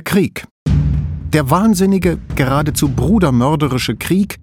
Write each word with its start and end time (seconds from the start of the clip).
Der 0.00 0.04
Krieg. 0.04 0.46
Der 1.34 1.50
wahnsinnige, 1.50 2.16
geradezu 2.34 2.88
brudermörderische 2.88 3.96
Krieg 3.96 4.38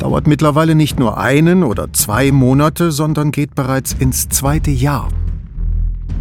dauert 0.00 0.26
mittlerweile 0.26 0.74
nicht 0.74 0.98
nur 0.98 1.16
einen 1.16 1.62
oder 1.62 1.92
zwei 1.92 2.32
Monate, 2.32 2.90
sondern 2.90 3.30
geht 3.30 3.54
bereits 3.54 3.92
ins 3.92 4.28
zweite 4.28 4.72
Jahr. 4.72 5.10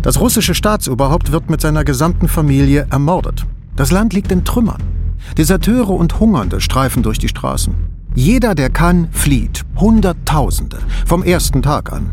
Das 0.03 0.19
russische 0.19 0.53
Staatsoberhaupt 0.53 1.31
wird 1.31 1.49
mit 1.49 1.61
seiner 1.61 1.83
gesamten 1.83 2.27
Familie 2.27 2.85
ermordet. 2.91 3.47
Das 3.75 3.89
Land 3.89 4.13
liegt 4.13 4.31
in 4.31 4.45
Trümmern. 4.45 4.83
Deserteure 5.35 5.89
und 5.89 6.19
Hungernde 6.19 6.61
streifen 6.61 7.01
durch 7.01 7.17
die 7.17 7.29
Straßen. 7.29 7.73
Jeder, 8.13 8.53
der 8.53 8.69
kann, 8.69 9.07
flieht. 9.09 9.63
Hunderttausende. 9.77 10.77
Vom 11.07 11.23
ersten 11.23 11.63
Tag 11.63 11.91
an. 11.91 12.11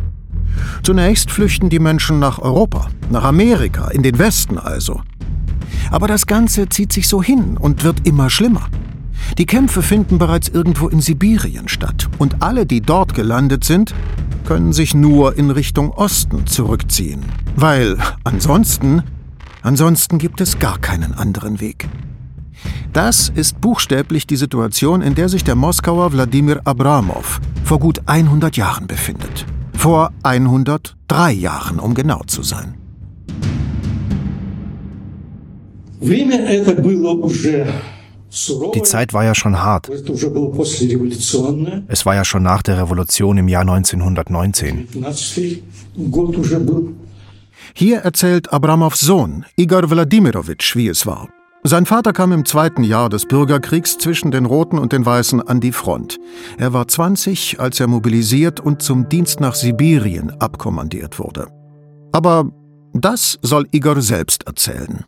Zunächst 0.82 1.30
flüchten 1.30 1.68
die 1.68 1.80
Menschen 1.80 2.18
nach 2.18 2.38
Europa, 2.38 2.88
nach 3.10 3.24
Amerika, 3.24 3.88
in 3.88 4.02
den 4.02 4.18
Westen 4.18 4.56
also. 4.56 5.02
Aber 5.90 6.08
das 6.08 6.26
Ganze 6.26 6.68
zieht 6.68 6.92
sich 6.92 7.08
so 7.08 7.22
hin 7.22 7.56
und 7.56 7.84
wird 7.84 8.06
immer 8.06 8.30
schlimmer. 8.30 8.68
Die 9.38 9.46
Kämpfe 9.46 9.82
finden 9.82 10.18
bereits 10.18 10.48
irgendwo 10.48 10.88
in 10.88 11.00
Sibirien 11.00 11.68
statt 11.68 12.08
und 12.18 12.42
alle, 12.42 12.66
die 12.66 12.80
dort 12.80 13.14
gelandet 13.14 13.64
sind, 13.64 13.94
können 14.44 14.72
sich 14.72 14.94
nur 14.94 15.38
in 15.38 15.50
Richtung 15.50 15.90
Osten 15.90 16.46
zurückziehen, 16.46 17.24
weil 17.56 17.96
ansonsten, 18.24 19.02
ansonsten 19.62 20.18
gibt 20.18 20.40
es 20.40 20.58
gar 20.58 20.78
keinen 20.78 21.14
anderen 21.14 21.60
Weg. 21.60 21.88
Das 22.92 23.30
ist 23.30 23.60
buchstäblich 23.60 24.26
die 24.26 24.36
Situation, 24.36 25.00
in 25.00 25.14
der 25.14 25.28
sich 25.28 25.44
der 25.44 25.54
Moskauer 25.54 26.12
Wladimir 26.12 26.60
Abramov 26.64 27.40
vor 27.64 27.78
gut 27.78 28.02
100 28.06 28.56
Jahren 28.56 28.86
befindet. 28.86 29.46
Vor 29.72 30.12
103 30.22 31.32
Jahren, 31.32 31.78
um 31.78 31.94
genau 31.94 32.22
zu 32.26 32.42
sein. 32.42 32.81
Die 38.74 38.82
Zeit 38.82 39.12
war 39.12 39.24
ja 39.24 39.34
schon 39.34 39.62
hart. 39.62 39.88
Es 41.88 42.06
war 42.06 42.14
ja 42.14 42.24
schon 42.24 42.42
nach 42.42 42.62
der 42.62 42.78
Revolution 42.78 43.38
im 43.38 43.48
Jahr 43.48 43.62
1919. 43.62 44.88
Hier 47.74 47.98
erzählt 47.98 48.52
Abramows 48.52 49.00
Sohn, 49.00 49.44
Igor 49.56 49.88
Wladimirovich, 49.90 50.74
wie 50.74 50.88
es 50.88 51.06
war. 51.06 51.28
Sein 51.64 51.86
Vater 51.86 52.12
kam 52.12 52.32
im 52.32 52.44
zweiten 52.44 52.82
Jahr 52.82 53.08
des 53.08 53.26
Bürgerkriegs 53.26 53.96
zwischen 53.96 54.32
den 54.32 54.46
Roten 54.46 54.78
und 54.78 54.92
den 54.92 55.06
Weißen 55.06 55.40
an 55.40 55.60
die 55.60 55.70
Front. 55.70 56.18
Er 56.58 56.72
war 56.72 56.88
20, 56.88 57.60
als 57.60 57.78
er 57.78 57.86
mobilisiert 57.86 58.58
und 58.58 58.82
zum 58.82 59.08
Dienst 59.08 59.38
nach 59.38 59.54
Sibirien 59.54 60.32
abkommandiert 60.40 61.20
wurde. 61.20 61.46
Aber 62.10 62.50
das 62.94 63.38
soll 63.42 63.68
Igor 63.70 64.02
selbst 64.02 64.44
erzählen. 64.48 65.04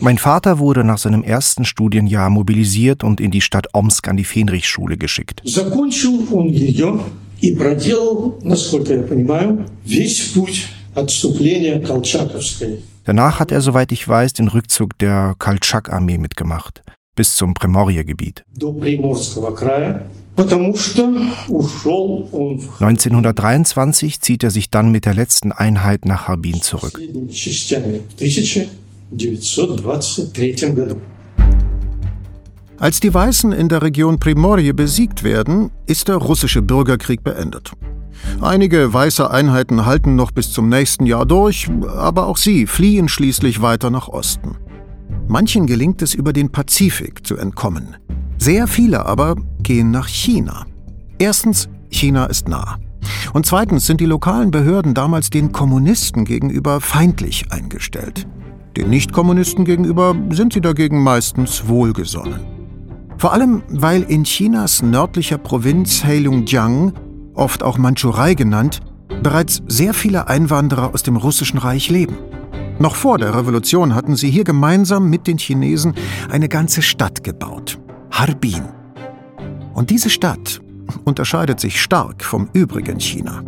Mein 0.00 0.18
Vater 0.18 0.58
wurde 0.58 0.84
nach 0.84 0.98
seinem 0.98 1.22
ersten 1.22 1.64
Studienjahr 1.64 2.28
mobilisiert 2.28 3.02
und 3.02 3.20
in 3.20 3.30
die 3.30 3.40
Stadt 3.40 3.68
Omsk 3.72 4.08
an 4.08 4.16
die 4.18 4.24
Fenrichschule 4.24 4.98
geschickt 4.98 5.42
и 7.44 7.54
проделал, 7.54 8.38
насколько 8.42 8.94
я 8.94 9.02
понимаю, 9.02 9.66
весь 9.84 10.32
путь 10.34 10.66
отступления 10.94 11.78
Колчаковской. 11.80 12.82
Danach 13.04 13.38
hat 13.38 13.52
er, 13.52 13.60
soweit 13.60 13.92
ich 13.92 14.08
weiß, 14.08 14.32
den 14.32 14.48
Rückzug 14.48 14.98
der 14.98 15.34
Kolchak-Armee 15.38 16.16
mitgemacht, 16.16 16.82
bis 17.19 17.35
zum 17.35 17.53
Primorje-Gebiet. 17.53 18.45
1923 22.79 24.21
zieht 24.21 24.41
er 24.41 24.51
sich 24.51 24.69
dann 24.69 24.89
mit 24.89 25.03
der 25.03 25.13
letzten 25.13 25.51
Einheit 25.51 26.05
nach 26.05 26.29
Harbin 26.29 26.61
zurück. 26.61 26.97
Als 32.77 33.01
die 33.01 33.13
Weißen 33.13 33.51
in 33.51 33.67
der 33.67 33.81
Region 33.81 34.17
Primorje 34.17 34.73
besiegt 34.73 35.25
werden, 35.25 35.71
ist 35.87 36.07
der 36.07 36.15
russische 36.15 36.61
Bürgerkrieg 36.61 37.21
beendet. 37.21 37.73
Einige 38.39 38.93
weiße 38.93 39.29
Einheiten 39.29 39.85
halten 39.85 40.15
noch 40.15 40.31
bis 40.31 40.53
zum 40.53 40.69
nächsten 40.69 41.05
Jahr 41.05 41.25
durch, 41.25 41.69
aber 41.85 42.27
auch 42.27 42.37
sie 42.37 42.65
fliehen 42.65 43.09
schließlich 43.09 43.61
weiter 43.61 43.89
nach 43.89 44.07
Osten. 44.07 44.55
Manchen 45.29 45.67
gelingt 45.67 46.01
es 46.01 46.15
über 46.15 46.33
den 46.33 46.51
Pazifik 46.51 47.25
zu 47.25 47.37
entkommen. 47.37 47.95
Sehr 48.39 48.65
viele 48.65 49.05
aber 49.05 49.35
gehen 49.61 49.91
nach 49.91 50.07
China. 50.07 50.65
Erstens, 51.19 51.69
China 51.91 52.25
ist 52.25 52.47
nah. 52.47 52.79
Und 53.33 53.45
zweitens 53.45 53.85
sind 53.85 54.01
die 54.01 54.07
lokalen 54.07 54.49
Behörden 54.49 54.95
damals 54.95 55.29
den 55.29 55.51
Kommunisten 55.51 56.25
gegenüber 56.25 56.81
feindlich 56.81 57.51
eingestellt. 57.51 58.25
Den 58.75 58.89
Nichtkommunisten 58.89 59.65
gegenüber 59.65 60.15
sind 60.31 60.53
sie 60.53 60.61
dagegen 60.61 61.03
meistens 61.03 61.67
wohlgesonnen. 61.67 62.39
Vor 63.19 63.31
allem, 63.31 63.61
weil 63.69 64.01
in 64.01 64.23
Chinas 64.23 64.81
nördlicher 64.81 65.37
Provinz 65.37 66.03
Heilongjiang, 66.03 66.93
oft 67.35 67.61
auch 67.61 67.77
Mandschurei 67.77 68.33
genannt, 68.33 68.79
bereits 69.21 69.61
sehr 69.67 69.93
viele 69.93 70.27
Einwanderer 70.27 70.91
aus 70.91 71.03
dem 71.03 71.17
Russischen 71.17 71.59
Reich 71.59 71.91
leben. 71.91 72.17
Noch 72.79 72.95
vor 72.95 73.17
der 73.17 73.35
Revolution 73.35 73.93
hatten 73.93 74.15
sie 74.15 74.31
hier 74.31 74.45
gemeinsam 74.45 75.09
mit 75.09 75.27
den 75.27 75.37
Chinesen 75.37 75.93
eine 76.29 76.47
ganze 76.47 76.81
Stadt 76.81 77.25
gebaut, 77.25 77.77
Harbin. 78.09 78.63
Und 79.73 79.89
diese 79.89 80.09
Stadt 80.09 80.61
unterscheidet 81.03 81.59
sich 81.59 81.81
stark 81.81 82.23
vom 82.23 82.49
übrigen 82.53 82.99
China. 83.01 83.43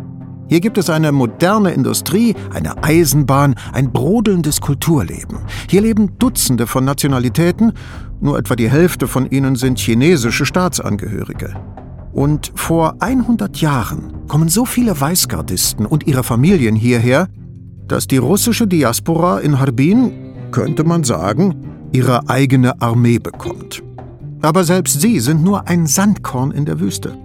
Hier 0.48 0.60
gibt 0.60 0.76
es 0.76 0.90
eine 0.90 1.12
moderne 1.12 1.70
Industrie, 1.70 2.34
eine 2.52 2.84
Eisenbahn, 2.84 3.54
ein 3.72 3.90
brodelndes 3.90 4.60
Kulturleben. 4.60 5.38
Hier 5.66 5.80
leben 5.80 6.18
Dutzende 6.18 6.66
von 6.66 6.84
Nationalitäten, 6.84 7.72
nur 8.20 8.38
etwa 8.38 8.54
die 8.54 8.70
Hälfte 8.70 9.08
von 9.08 9.30
ihnen 9.30 9.56
sind 9.56 9.78
chinesische 9.78 10.44
Staatsangehörige. 10.44 11.54
Und 12.12 12.52
vor 12.54 12.96
100 13.00 13.62
Jahren 13.62 14.26
kommen 14.28 14.50
so 14.50 14.66
viele 14.66 15.00
Weißgardisten 15.00 15.86
und 15.86 16.06
ihre 16.06 16.22
Familien 16.22 16.76
hierher, 16.76 17.28
dass 17.92 18.06
die 18.06 18.16
russische 18.16 18.66
Diaspora 18.66 19.40
in 19.40 19.60
Harbin, 19.60 20.12
könnte 20.50 20.82
man 20.82 21.04
sagen, 21.04 21.54
ihre 21.92 22.26
eigene 22.26 22.80
Armee 22.80 23.18
bekommt. 23.18 23.82
Aber 24.40 24.64
selbst 24.64 25.02
sie 25.02 25.20
sind 25.20 25.44
nur 25.44 25.68
ein 25.68 25.86
Sandkorn 25.86 26.52
in 26.52 26.64
der 26.64 26.80
Wüste. 26.80 27.18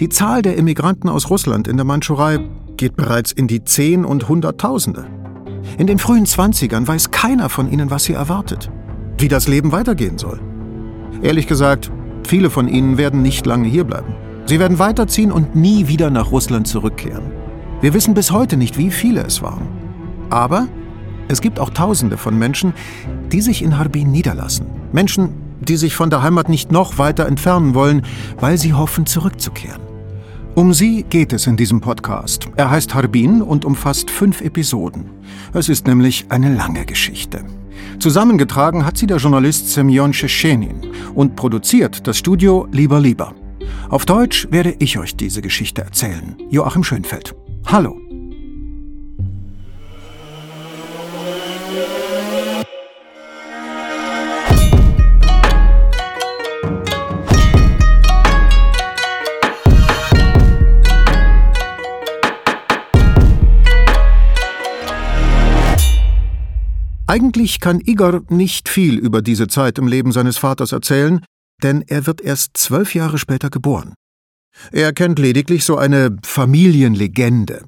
Die 0.00 0.08
Zahl 0.08 0.40
der 0.40 0.56
Immigranten 0.56 1.10
aus 1.10 1.28
Russland 1.28 1.68
in 1.68 1.76
der 1.76 1.84
Mandschurei 1.84 2.40
geht 2.78 2.96
bereits 2.96 3.32
in 3.32 3.48
die 3.48 3.64
Zehn- 3.64 4.06
und 4.06 4.30
Hunderttausende. 4.30 5.04
In 5.76 5.86
den 5.86 5.98
frühen 5.98 6.24
Zwanzigern 6.24 6.88
weiß 6.88 7.10
keiner 7.10 7.50
von 7.50 7.70
ihnen, 7.70 7.90
was 7.90 8.04
sie 8.04 8.14
erwartet, 8.14 8.70
wie 9.18 9.28
das 9.28 9.46
Leben 9.46 9.72
weitergehen 9.72 10.16
soll. 10.16 10.40
Ehrlich 11.20 11.46
gesagt, 11.46 11.92
viele 12.26 12.48
von 12.48 12.66
ihnen 12.66 12.96
werden 12.96 13.20
nicht 13.20 13.44
lange 13.44 13.68
hierbleiben. 13.68 14.14
Sie 14.46 14.58
werden 14.58 14.78
weiterziehen 14.78 15.32
und 15.32 15.54
nie 15.54 15.86
wieder 15.86 16.08
nach 16.08 16.32
Russland 16.32 16.66
zurückkehren. 16.66 17.30
Wir 17.82 17.92
wissen 17.92 18.14
bis 18.14 18.32
heute 18.32 18.56
nicht, 18.56 18.78
wie 18.78 18.90
viele 18.90 19.20
es 19.20 19.42
waren. 19.42 19.77
Aber 20.30 20.68
es 21.28 21.40
gibt 21.40 21.58
auch 21.58 21.70
Tausende 21.70 22.16
von 22.16 22.38
Menschen, 22.38 22.72
die 23.32 23.40
sich 23.40 23.62
in 23.62 23.78
Harbin 23.78 24.10
niederlassen. 24.10 24.66
Menschen, 24.92 25.30
die 25.60 25.76
sich 25.76 25.94
von 25.94 26.10
der 26.10 26.22
Heimat 26.22 26.48
nicht 26.48 26.72
noch 26.72 26.98
weiter 26.98 27.26
entfernen 27.26 27.74
wollen, 27.74 28.02
weil 28.40 28.58
sie 28.58 28.72
hoffen, 28.72 29.06
zurückzukehren. 29.06 29.82
Um 30.54 30.72
sie 30.72 31.04
geht 31.04 31.32
es 31.32 31.46
in 31.46 31.56
diesem 31.56 31.80
Podcast. 31.80 32.48
Er 32.56 32.70
heißt 32.70 32.94
Harbin 32.94 33.42
und 33.42 33.64
umfasst 33.64 34.10
fünf 34.10 34.40
Episoden. 34.40 35.04
Es 35.52 35.68
ist 35.68 35.86
nämlich 35.86 36.26
eine 36.30 36.52
lange 36.52 36.84
Geschichte. 36.84 37.44
Zusammengetragen 38.00 38.84
hat 38.84 38.96
sie 38.96 39.06
der 39.06 39.18
Journalist 39.18 39.70
Semyon 39.70 40.12
Tschetschenin 40.12 40.80
und 41.14 41.36
produziert 41.36 42.06
das 42.06 42.18
Studio 42.18 42.66
Lieber 42.72 42.98
Lieber. 43.00 43.34
Auf 43.88 44.04
Deutsch 44.04 44.48
werde 44.50 44.74
ich 44.78 44.98
euch 44.98 45.16
diese 45.16 45.42
Geschichte 45.42 45.82
erzählen. 45.82 46.36
Joachim 46.50 46.82
Schönfeld. 46.82 47.34
Hallo. 47.66 48.07
Eigentlich 67.08 67.60
kann 67.60 67.80
Igor 67.80 68.20
nicht 68.28 68.68
viel 68.68 68.98
über 68.98 69.22
diese 69.22 69.46
Zeit 69.48 69.78
im 69.78 69.88
Leben 69.88 70.12
seines 70.12 70.36
Vaters 70.36 70.72
erzählen, 70.72 71.24
denn 71.62 71.82
er 71.86 72.06
wird 72.06 72.20
erst 72.20 72.58
zwölf 72.58 72.94
Jahre 72.94 73.16
später 73.16 73.48
geboren. 73.48 73.94
Er 74.72 74.92
kennt 74.92 75.18
lediglich 75.18 75.64
so 75.64 75.78
eine 75.78 76.18
Familienlegende. 76.22 77.64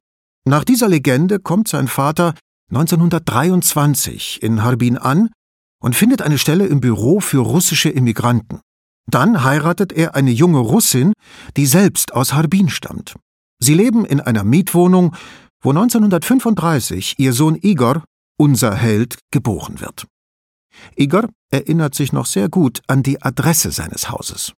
Nach 0.47 0.63
dieser 0.63 0.89
Legende 0.89 1.39
kommt 1.39 1.69
sein 1.69 1.89
Vater 1.89 2.35
1923 2.71 4.43
in 4.43 4.63
Harbin 4.63 4.99
an 4.99 5.31
und 5.83 5.97
findet 5.97 6.21
eine 6.21 6.37
Stelle 6.37 6.67
im 6.67 6.81
Büro 6.81 7.21
für 7.21 7.39
russische 7.39 7.89
Immigranten. 7.89 8.61
Dann 9.11 9.43
heiratet 9.43 9.91
er 9.95 10.15
eine 10.15 10.33
junge 10.33 10.59
Russin, 10.59 11.15
die 11.57 11.65
selbst 11.65 12.13
aus 12.13 12.35
Harbin 12.35 12.69
stammt. 12.69 13.15
Sie 13.59 13.75
leben 13.75 14.05
in 14.05 14.21
einer 14.21 14.45
Mietwohnung, 14.45 15.17
wo 15.63 15.71
1935 15.71 17.15
ihr 17.19 17.33
Sohn 17.33 17.57
Igor, 17.57 18.05
unser 18.41 18.75
Held, 18.75 19.19
geboren 19.31 19.81
wird. 19.81 20.07
Igor 20.97 21.29
erinnert 21.51 21.95
sich 21.95 22.15
noch 22.15 22.25
sehr 22.25 22.49
gut 22.49 22.81
an 22.87 23.03
die 23.03 23.21
Adresse 23.21 23.71
seines 23.71 24.09
Hauses. 24.09 24.55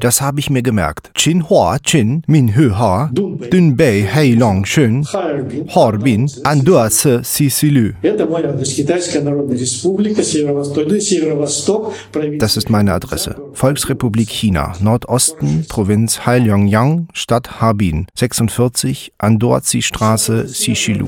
Das 0.00 0.20
habe 0.20 0.40
ich 0.40 0.50
mir 0.50 0.62
gemerkt. 0.62 1.10
Chinhua 1.14 1.78
Chin 1.78 2.22
Min 2.26 2.54
Hu 2.54 2.70
Ha 2.76 3.10
Dunbei 3.12 4.06
Hei 4.12 4.34
Long 4.34 4.66
Shun 4.66 5.06
Harbin 5.06 6.30
Anduase 6.44 7.22
Sisilu. 7.24 7.92
Das 12.38 12.56
ist 12.56 12.70
meine 12.70 12.92
Adresse. 12.92 13.36
Volksrepublik 13.52 14.28
China, 14.28 14.74
Nordosten, 14.80 15.64
Provinz 15.68 16.26
Heilongjiang, 16.26 17.08
Stadt 17.14 17.60
Harbin, 17.60 18.06
46, 18.16 19.12
Andoazi 19.18 19.80
Straße, 19.80 20.46
Sishilu. 20.46 21.06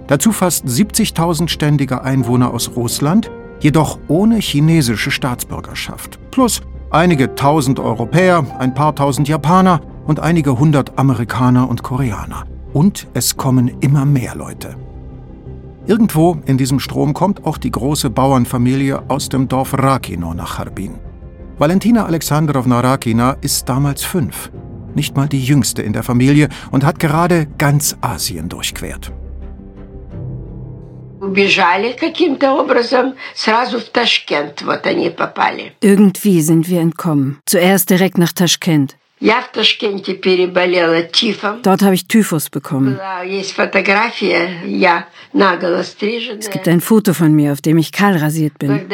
dazu 0.09 0.33
fast 0.33 0.67
70.000 0.67 1.49
ständige 1.49 2.03
Einwohner 2.03 2.53
aus 2.53 2.73
Russland, 2.75 3.31
jedoch 3.61 3.99
ohne 4.09 4.39
chinesische 4.39 5.11
Staatsbürgerschaft, 5.11 6.19
plus 6.31 6.63
einige 6.91 7.35
tausend 7.35 7.79
Europäer, 7.79 8.45
ein 8.59 8.75
paar 8.75 8.95
tausend 8.95 9.29
Japaner 9.29 9.81
und 10.07 10.19
einige 10.21 10.59
hundert 10.59 10.99
Amerikaner 10.99 11.69
und 11.69 11.83
Koreaner. 11.83 12.45
Und 12.73 13.07
es 13.15 13.37
kommen 13.37 13.71
immer 13.81 14.05
mehr 14.05 14.35
Leute. 14.35 14.77
Irgendwo 15.87 16.39
in 16.47 16.59
diesem 16.59 16.81
Strom 16.81 17.13
kommt 17.13 17.45
auch 17.45 17.59
die 17.59 17.71
große 17.71 18.11
Bauernfamilie 18.11 19.03
aus 19.09 19.29
dem 19.29 19.49
Dorf 19.49 19.75
Rakino 19.75 20.33
nach 20.33 20.59
Harbin. 20.59 21.02
Valentina 21.59 22.07
Alexandrowna 22.07 22.81
Rakina 22.81 23.37
ist 23.41 23.69
damals 23.69 24.03
fünf, 24.03 24.51
nicht 24.95 25.17
mal 25.17 25.29
die 25.29 25.45
jüngste 25.45 25.83
in 25.83 25.93
der 25.93 26.03
Familie 26.03 26.49
und 26.71 26.85
hat 26.85 26.99
gerade 26.99 27.47
ganz 27.59 27.97
Asien 28.01 28.49
durchquert. 28.49 29.13
Irgendwie 35.81 36.43
sind 36.43 36.69
wir 36.69 36.81
entkommen. 36.81 37.39
Zuerst 37.47 37.91
direkt 37.91 38.19
nach 38.19 38.33
Taschkent. 38.33 38.97
Dort 41.63 41.83
habe 41.83 41.95
ich 41.95 42.09
Typhus 42.09 42.51
bekommen. 42.51 42.99
Es 46.39 46.51
gibt 46.51 46.67
ein 46.67 46.81
Foto 46.81 47.15
von 47.15 47.33
mir, 47.33 47.53
auf 47.53 47.61
dem 47.61 47.79
ich 47.79 47.93
kahl 47.93 48.17
rasiert 48.17 48.59
bin. 48.59 48.71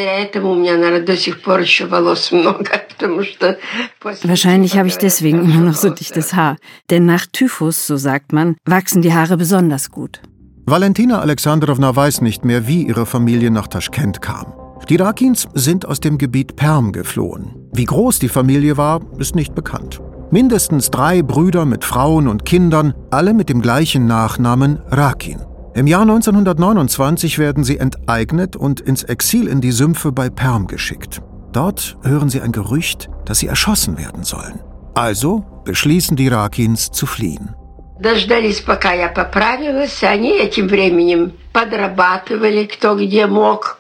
Wahrscheinlich 4.23 4.77
habe 4.77 4.89
ich 4.89 4.99
deswegen 4.99 5.45
immer 5.45 5.61
noch 5.61 5.75
so 5.75 5.89
dichtes 5.89 6.35
Haar. 6.35 6.57
Denn 6.91 7.07
nach 7.07 7.25
Typhus, 7.33 7.87
so 7.87 7.97
sagt 7.97 8.35
man, 8.35 8.57
wachsen 8.67 9.01
die 9.01 9.15
Haare 9.15 9.39
besonders 9.39 9.91
gut. 9.91 10.21
Valentina 10.67 11.21
Alexandrowna 11.21 11.97
weiß 11.97 12.21
nicht 12.21 12.45
mehr, 12.45 12.67
wie 12.67 12.83
ihre 12.83 13.07
Familie 13.07 13.51
nach 13.51 13.69
Taschkent 13.69 14.21
kam. 14.21 14.53
Die 14.91 14.97
Rakins 14.97 15.49
sind 15.55 15.87
aus 15.87 16.01
dem 16.01 16.19
Gebiet 16.19 16.57
Perm 16.57 16.93
geflohen. 16.93 17.55
Wie 17.73 17.87
groß 17.87 18.19
die 18.19 18.29
Familie 18.29 18.77
war, 18.77 19.01
ist 19.19 19.35
nicht 19.35 19.55
bekannt. 19.55 20.01
Mindestens 20.32 20.90
drei 20.90 21.22
Brüder 21.22 21.66
mit 21.66 21.84
Frauen 21.84 22.28
und 22.28 22.46
Kindern, 22.46 22.94
alle 23.12 23.34
mit 23.34 23.50
dem 23.50 23.62
gleichen 23.62 24.08
Nachnamen 24.08 24.82
Rakin. 24.90 25.42
Im 25.76 25.88
Jahr 25.88 26.02
1929 26.02 27.40
werden 27.40 27.64
sie 27.64 27.78
enteignet 27.78 28.56
und 28.56 28.80
ins 28.80 29.04
Exil 29.04 29.48
in 29.48 29.62
die 29.62 29.72
Sümpfe 29.72 30.12
bei 30.12 30.30
Perm 30.30 30.68
geschickt. 30.68 31.22
Dort 31.52 31.98
hören 32.04 32.30
sie 32.30 32.42
ein 32.42 32.52
Gerücht, 32.52 33.10
dass 33.26 33.40
sie 33.40 33.48
erschossen 33.48 33.98
werden 33.98 34.24
sollen. 34.24 34.60
Also 34.94 35.44
beschließen 35.66 36.16
die 36.16 36.28
Rakins 36.28 36.92
zu 36.92 37.06
fliehen. 37.06 37.56
Дождались, 38.00 38.62
пока 38.62 38.94
я 38.94 39.08
поправилась, 39.08 40.04
они 40.04 40.32
этим 40.32 40.68
временем 40.68 41.34
подрабатывали, 41.54 42.66
кто 42.66 42.96
где 42.96 43.28
мог. 43.28 43.77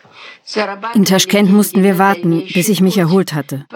in 0.94 1.04
Taschkent 1.04 1.52
mussten 1.52 1.82
wir 1.82 1.98
warten, 1.98 2.44
bis 2.54 2.68
ich 2.68 2.80
mich 2.80 2.96
erholt 2.96 3.34
hatte. 3.34 3.66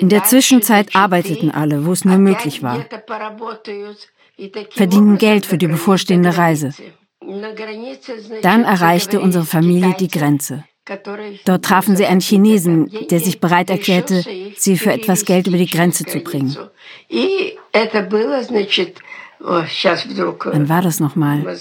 In 0.00 0.08
der 0.08 0.24
Zwischenzeit 0.24 0.96
arbeiteten 0.96 1.50
alle, 1.50 1.84
wo 1.84 1.92
es 1.92 2.04
nur 2.04 2.18
möglich 2.18 2.62
war. 2.62 2.86
Verdienten 4.70 5.18
Geld 5.18 5.46
für 5.46 5.58
die 5.58 5.66
bevorstehende 5.66 6.36
Reise. 6.36 6.72
Dann 8.42 8.64
erreichte 8.64 9.20
unsere 9.20 9.44
Familie 9.44 9.94
die 9.98 10.08
Grenze. 10.08 10.64
Dort 11.46 11.64
trafen 11.64 11.96
sie 11.96 12.04
einen 12.06 12.20
Chinesen, 12.20 12.90
der 13.10 13.20
sich 13.20 13.40
bereit 13.40 13.70
erklärte, 13.70 14.22
sie 14.56 14.76
für 14.76 14.92
etwas 14.92 15.24
Geld 15.24 15.46
über 15.46 15.56
die 15.56 15.70
Grenze 15.70 16.04
zu 16.04 16.20
bringen. 16.20 16.54
Wann 19.40 20.68
war 20.68 20.82
das 20.82 21.00
nochmal? 21.00 21.58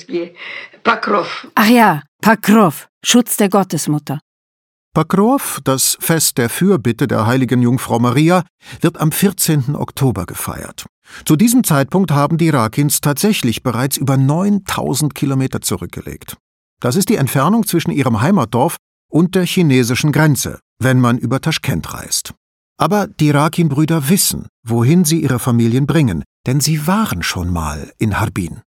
Ach 1.55 1.69
ja, 1.69 2.01
Pakrov, 2.21 2.89
Schutz 3.05 3.35
der 3.35 3.49
Gottesmutter. 3.49 4.19
Pakrov, 4.93 5.59
das 5.63 5.97
Fest 5.99 6.37
der 6.37 6.49
Fürbitte 6.49 7.07
der 7.07 7.25
heiligen 7.25 7.61
Jungfrau 7.61 7.99
Maria, 7.99 8.45
wird 8.79 9.01
am 9.01 9.11
14. 9.11 9.75
Oktober 9.75 10.25
gefeiert. 10.25 10.85
Zu 11.25 11.35
diesem 11.35 11.63
Zeitpunkt 11.65 12.11
haben 12.11 12.37
die 12.37 12.49
Rakins 12.49 13.01
tatsächlich 13.01 13.61
bereits 13.61 13.97
über 13.97 14.15
9000 14.15 15.13
Kilometer 15.13 15.61
zurückgelegt. 15.61 16.37
Das 16.79 16.95
ist 16.95 17.09
die 17.09 17.17
Entfernung 17.17 17.65
zwischen 17.65 17.91
ihrem 17.91 18.21
Heimatdorf 18.21 18.77
und 19.11 19.35
der 19.35 19.45
chinesischen 19.45 20.11
Grenze, 20.11 20.59
wenn 20.79 21.01
man 21.01 21.17
über 21.17 21.41
Taschkent 21.41 21.93
reist. 21.93 22.33
Aber 22.77 23.07
die 23.07 23.31
Rakin-Brüder 23.31 24.09
wissen, 24.09 24.47
wohin 24.65 25.03
sie 25.03 25.21
ihre 25.21 25.39
Familien 25.39 25.87
bringen, 25.87 26.23
denn 26.47 26.61
sie 26.61 26.87
waren 26.87 27.21
schon 27.21 27.51
mal 27.51 27.91
in 27.97 28.19
Harbin. 28.19 28.61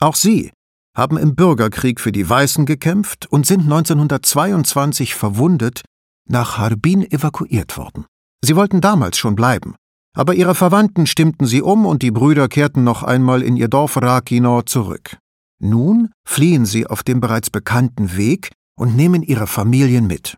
Auch 0.00 0.14
sie 0.14 0.52
haben 0.96 1.16
im 1.16 1.34
Bürgerkrieg 1.34 2.00
für 2.00 2.12
die 2.12 2.28
Weißen 2.28 2.66
gekämpft 2.66 3.26
und 3.26 3.46
sind 3.46 3.62
1922 3.62 5.14
verwundet 5.14 5.82
nach 6.28 6.58
Harbin 6.58 7.02
evakuiert 7.10 7.76
worden. 7.76 8.06
Sie 8.44 8.56
wollten 8.56 8.80
damals 8.80 9.18
schon 9.18 9.34
bleiben, 9.34 9.74
aber 10.16 10.34
ihre 10.34 10.54
Verwandten 10.54 11.06
stimmten 11.06 11.46
sie 11.46 11.62
um 11.62 11.86
und 11.86 12.02
die 12.02 12.10
Brüder 12.10 12.48
kehrten 12.48 12.84
noch 12.84 13.02
einmal 13.02 13.42
in 13.42 13.56
ihr 13.56 13.68
Dorf 13.68 13.96
Rakino 13.96 14.62
zurück. 14.62 15.18
Nun 15.60 16.10
fliehen 16.26 16.66
sie 16.66 16.86
auf 16.86 17.02
dem 17.02 17.20
bereits 17.20 17.50
bekannten 17.50 18.16
Weg 18.16 18.52
und 18.76 18.96
nehmen 18.96 19.22
ihre 19.22 19.46
Familien 19.46 20.06
mit. 20.06 20.36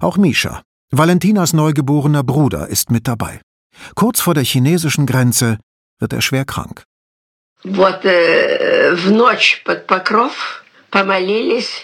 Auch 0.00 0.16
Misha, 0.16 0.62
Valentinas 0.90 1.52
neugeborener 1.52 2.22
Bruder, 2.22 2.68
ist 2.68 2.90
mit 2.90 3.08
dabei. 3.08 3.40
Kurz 3.94 4.20
vor 4.20 4.34
der 4.34 4.44
chinesischen 4.44 5.06
Grenze 5.06 5.58
wird 5.98 6.12
er 6.12 6.20
schwer 6.20 6.44
krank. 6.44 6.84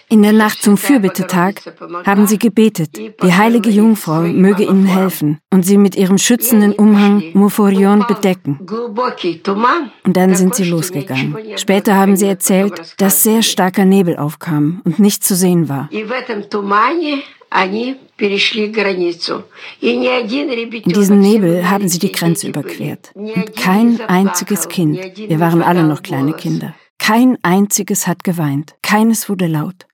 In 0.09 0.23
der 0.23 0.33
Nacht 0.33 0.63
zum 0.63 0.77
Fürbittetag 0.77 1.55
haben 2.05 2.27
sie 2.27 2.39
gebetet, 2.39 2.97
die 2.97 3.33
heilige 3.33 3.71
Jungfrau 3.71 4.21
möge 4.21 4.65
ihnen 4.65 4.85
helfen 4.85 5.41
und 5.51 5.65
sie 5.65 5.79
mit 5.79 5.97
ihrem 5.97 6.19
schützenden 6.19 6.75
Umhang 6.75 7.23
Muforion 7.33 8.05
bedecken. 8.07 8.61
Und 10.05 10.17
dann 10.17 10.35
sind 10.35 10.55
sie 10.55 10.65
losgegangen. 10.65 11.39
Später 11.57 11.95
haben 11.95 12.17
sie 12.17 12.27
erzählt, 12.27 12.95
dass 12.99 13.23
sehr 13.23 13.43
starker 13.43 13.87
Nebel 13.87 14.19
aufkam 14.19 14.83
und 14.85 14.99
nichts 14.99 15.27
zu 15.27 15.35
sehen 15.35 15.71
war. 15.71 15.89
In 17.51 17.97
diesem 20.93 21.21
Nebel 21.21 21.71
haben 21.71 21.89
sie 21.89 21.99
die 21.99 22.13
Grenze 22.13 22.49
überquert. 22.49 23.11
Und 23.15 23.57
kein 23.57 24.01
einziges 24.01 24.69
Kind, 24.69 24.99
wir 25.17 25.41
waren 25.41 25.63
alle 25.63 25.85
noch 25.85 26.03
kleine 26.03 26.35
Kinder, 26.35 26.75
kein 26.99 27.39
einziges 27.43 28.07
hat 28.07 28.25
geweint, 28.25 28.75
keines 28.83 29.29
wurde 29.29 29.47
laut. 29.47 29.87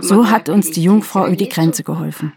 So 0.00 0.30
hat 0.30 0.48
uns 0.48 0.70
die 0.70 0.82
Jungfrau 0.82 1.26
über 1.26 1.36
die 1.36 1.48
Grenze 1.48 1.82
geholfen. 1.82 2.32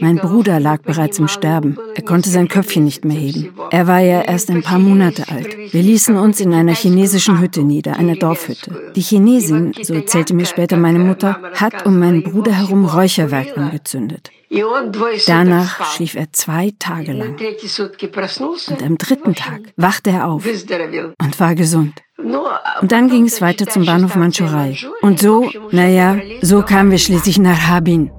Mein 0.00 0.16
Bruder 0.16 0.60
lag 0.60 0.82
bereits 0.82 1.18
im 1.18 1.28
Sterben. 1.28 1.78
Er 1.94 2.02
konnte 2.02 2.30
sein 2.30 2.48
Köpfchen 2.48 2.84
nicht 2.84 3.04
mehr 3.04 3.16
heben. 3.16 3.50
Er 3.70 3.86
war 3.86 4.00
ja 4.00 4.22
erst 4.22 4.50
ein 4.50 4.62
paar 4.62 4.78
Monate 4.78 5.28
alt. 5.28 5.56
Wir 5.72 5.82
ließen 5.82 6.16
uns 6.16 6.40
in 6.40 6.52
einer 6.54 6.74
chinesischen 6.74 7.40
Hütte 7.40 7.62
nieder, 7.62 7.96
einer 7.96 8.16
Dorfhütte. 8.16 8.92
Die 8.94 9.00
Chinesin, 9.00 9.72
so 9.82 9.94
erzählte 9.94 10.34
mir 10.34 10.46
später 10.46 10.76
meine 10.76 10.98
Mutter, 10.98 11.40
hat 11.54 11.86
um 11.86 11.98
meinen 11.98 12.22
Bruder 12.22 12.52
herum 12.52 12.84
Räucherwerk 12.84 13.56
angezündet. 13.56 14.30
Danach 15.26 15.94
schlief 15.94 16.14
er 16.14 16.30
zwei 16.32 16.72
Tage 16.78 17.12
lang. 17.12 17.36
Und 18.68 18.82
am 18.82 18.98
dritten 18.98 19.34
Tag 19.34 19.60
wachte 19.76 20.10
er 20.10 20.28
auf 20.28 20.44
und 20.46 21.40
war 21.40 21.54
gesund. 21.54 21.94
Und 22.18 22.92
dann 22.92 23.08
ging 23.08 23.24
es 23.24 23.40
weiter 23.40 23.66
zum 23.66 23.86
Bahnhof 23.86 24.14
Manchurei. 24.14 24.76
Und 25.00 25.20
so, 25.20 25.50
naja, 25.70 26.18
so 26.42 26.62
kamen 26.62 26.90
wir 26.90 26.98
schließlich 26.98 27.38
nach 27.38 27.68
Harbin. 27.68 28.10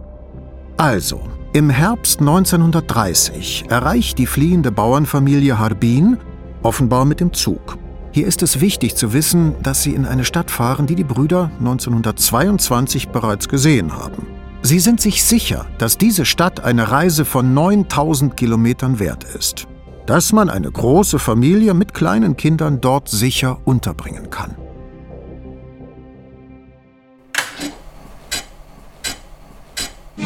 Also, 0.77 1.22
im 1.53 1.70
Herbst 1.70 2.20
1930 2.20 3.65
erreicht 3.70 4.18
die 4.18 4.25
fliehende 4.25 4.72
Bauernfamilie 4.72 5.60
Harbin, 5.60 6.18
offenbar 6.63 7.06
mit 7.06 7.20
dem 7.20 7.32
Zug. 7.32 7.77
Hier 8.12 8.27
ist 8.27 8.44
es 8.44 8.60
wichtig 8.60 8.96
zu 8.96 9.13
wissen, 9.13 9.56
dass 9.62 9.84
sie 9.84 9.94
in 9.94 10.06
eine 10.06 10.25
Stadt 10.25 10.51
fahren, 10.51 10.88
die 10.88 10.96
die 10.96 11.03
Brüder 11.03 11.51
1922 11.60 13.10
bereits 13.10 13.48
gesehen 13.50 13.94
haben. 13.94 14.27
Sie 14.62 14.80
sind 14.80 15.01
sich 15.01 15.24
sicher, 15.24 15.65
dass 15.77 15.98
diese 15.98 16.25
Stadt 16.25 16.63
eine 16.63 16.89
Reise 16.89 17.25
von 17.25 17.53
9000 17.53 18.38
Kilometern 18.38 19.00
wert 19.00 19.25
ist. 19.25 19.68
Dass 20.06 20.32
man 20.32 20.50
eine 20.50 20.72
große 20.72 21.20
Familie 21.20 21.74
mit 21.74 21.94
kleinen 21.94 22.38
Kindern 22.38 22.82
dort 22.82 23.10
sicher 23.10 23.60
unterbringen 23.65 24.30
kann. 24.30 24.56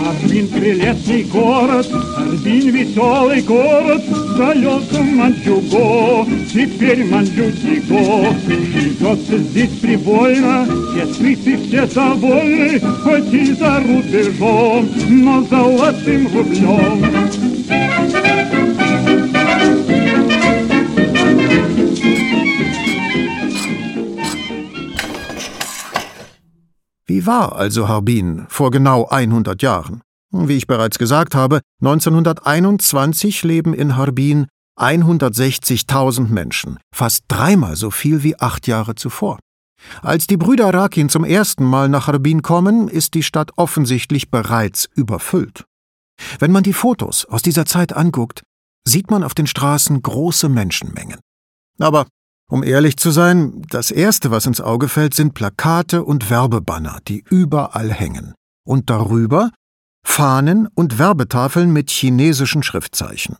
Арбин 0.05 0.47
прелестный 0.47 1.23
город, 1.23 1.87
Арбин 2.17 2.69
веселый 2.69 3.41
город, 3.41 4.03
В 4.05 4.37
далеком 4.37 5.17
Манчуго, 5.17 6.25
теперь 6.53 7.03
Манчутиго. 7.05 8.35
Живется 8.47 9.37
здесь 9.37 9.71
прибольно, 9.81 10.67
все 10.91 11.13
сыты, 11.13 11.57
все 11.57 11.87
довольны, 11.87 12.79
Хоть 12.79 13.33
и 13.33 13.53
за 13.53 13.79
рубежом, 13.79 14.89
но 15.09 15.41
золотым 15.43 16.27
рублем. 16.35 17.05
War 27.27 27.55
also 27.55 27.87
Harbin 27.87 28.45
vor 28.49 28.71
genau 28.71 29.07
100 29.07 29.61
Jahren? 29.61 30.01
Wie 30.31 30.57
ich 30.57 30.67
bereits 30.67 30.97
gesagt 30.97 31.35
habe, 31.35 31.61
1921 31.81 33.43
leben 33.43 33.73
in 33.73 33.95
Harbin 33.95 34.47
160.000 34.79 36.27
Menschen, 36.29 36.79
fast 36.93 37.25
dreimal 37.27 37.75
so 37.75 37.91
viel 37.91 38.23
wie 38.23 38.39
acht 38.39 38.67
Jahre 38.67 38.95
zuvor. 38.95 39.39
Als 40.01 40.27
die 40.27 40.37
Brüder 40.37 40.73
Rakin 40.73 41.09
zum 41.09 41.23
ersten 41.23 41.63
Mal 41.63 41.89
nach 41.89 42.07
Harbin 42.07 42.41
kommen, 42.41 42.87
ist 42.87 43.13
die 43.13 43.23
Stadt 43.23 43.51
offensichtlich 43.57 44.31
bereits 44.31 44.89
überfüllt. 44.95 45.65
Wenn 46.39 46.51
man 46.51 46.63
die 46.63 46.73
Fotos 46.73 47.25
aus 47.25 47.41
dieser 47.41 47.65
Zeit 47.65 47.93
anguckt, 47.93 48.43
sieht 48.87 49.11
man 49.11 49.23
auf 49.23 49.35
den 49.35 49.47
Straßen 49.47 50.01
große 50.01 50.49
Menschenmengen. 50.49 51.19
Aber 51.79 52.07
um 52.49 52.63
ehrlich 52.63 52.97
zu 52.97 53.11
sein, 53.11 53.61
das 53.69 53.91
Erste, 53.91 54.31
was 54.31 54.45
ins 54.45 54.61
Auge 54.61 54.87
fällt, 54.87 55.13
sind 55.13 55.33
Plakate 55.33 56.03
und 56.03 56.29
Werbebanner, 56.29 56.99
die 57.07 57.23
überall 57.29 57.91
hängen. 57.91 58.33
Und 58.65 58.89
darüber 58.89 59.51
Fahnen 60.05 60.67
und 60.73 60.97
Werbetafeln 60.97 61.71
mit 61.71 61.89
chinesischen 61.89 62.63
Schriftzeichen. 62.63 63.35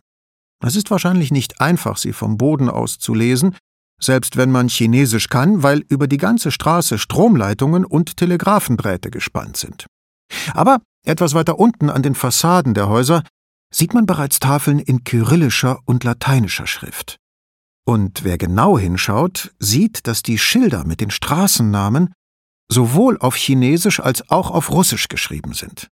Es 0.64 0.76
ist 0.76 0.90
wahrscheinlich 0.90 1.30
nicht 1.30 1.60
einfach, 1.60 1.96
sie 1.96 2.12
vom 2.12 2.36
Boden 2.36 2.68
aus 2.68 2.98
zu 2.98 3.14
lesen, 3.14 3.56
selbst 4.00 4.36
wenn 4.36 4.52
man 4.52 4.68
Chinesisch 4.68 5.28
kann, 5.28 5.62
weil 5.62 5.84
über 5.88 6.06
die 6.06 6.18
ganze 6.18 6.50
Straße 6.50 6.98
Stromleitungen 6.98 7.84
und 7.84 8.16
Telegrafendrähte 8.16 9.10
gespannt 9.10 9.56
sind. 9.56 9.86
Aber 10.52 10.78
etwas 11.06 11.34
weiter 11.34 11.58
unten 11.58 11.90
an 11.90 12.02
den 12.02 12.14
Fassaden 12.14 12.74
der 12.74 12.88
Häuser 12.88 13.22
sieht 13.74 13.94
man 13.94 14.06
bereits 14.06 14.38
Tafeln 14.38 14.78
in 14.78 15.04
kyrillischer 15.04 15.78
und 15.84 16.04
lateinischer 16.04 16.66
Schrift. 16.66 17.16
Und 17.88 18.22
wer 18.22 18.36
genau 18.36 18.78
hinschaut, 18.78 19.54
sieht, 19.58 20.06
dass 20.06 20.20
die 20.20 20.36
Schilder 20.36 20.84
mit 20.84 21.00
den 21.00 21.10
Straßennamen 21.10 22.12
sowohl 22.70 23.16
auf 23.16 23.34
Chinesisch 23.34 23.98
als 23.98 24.28
auch 24.28 24.50
auf 24.50 24.70
Russisch 24.70 25.08
geschrieben 25.08 25.54
sind. 25.54 25.88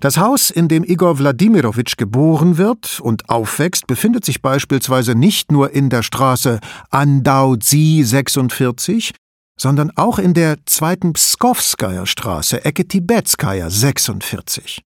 Das 0.00 0.18
Haus, 0.18 0.50
in 0.50 0.68
dem 0.68 0.84
Igor 0.84 1.18
Wladimirowitsch 1.18 1.96
geboren 1.96 2.58
wird 2.58 3.00
und 3.00 3.30
aufwächst, 3.30 3.86
befindet 3.86 4.26
sich 4.26 4.42
beispielsweise 4.42 5.14
nicht 5.14 5.50
nur 5.50 5.70
in 5.72 5.88
der 5.88 6.02
Straße 6.02 6.60
Andau-Zi 6.90 8.02
46, 8.04 9.14
sondern 9.58 9.92
auch 9.96 10.18
in 10.18 10.34
der 10.34 10.58
zweiten 10.66 11.14
Pskowskaja 11.14 12.04
Straße, 12.04 12.66
Ecke 12.66 12.86
Tibetskaja 12.86 13.70
46. 13.70 14.82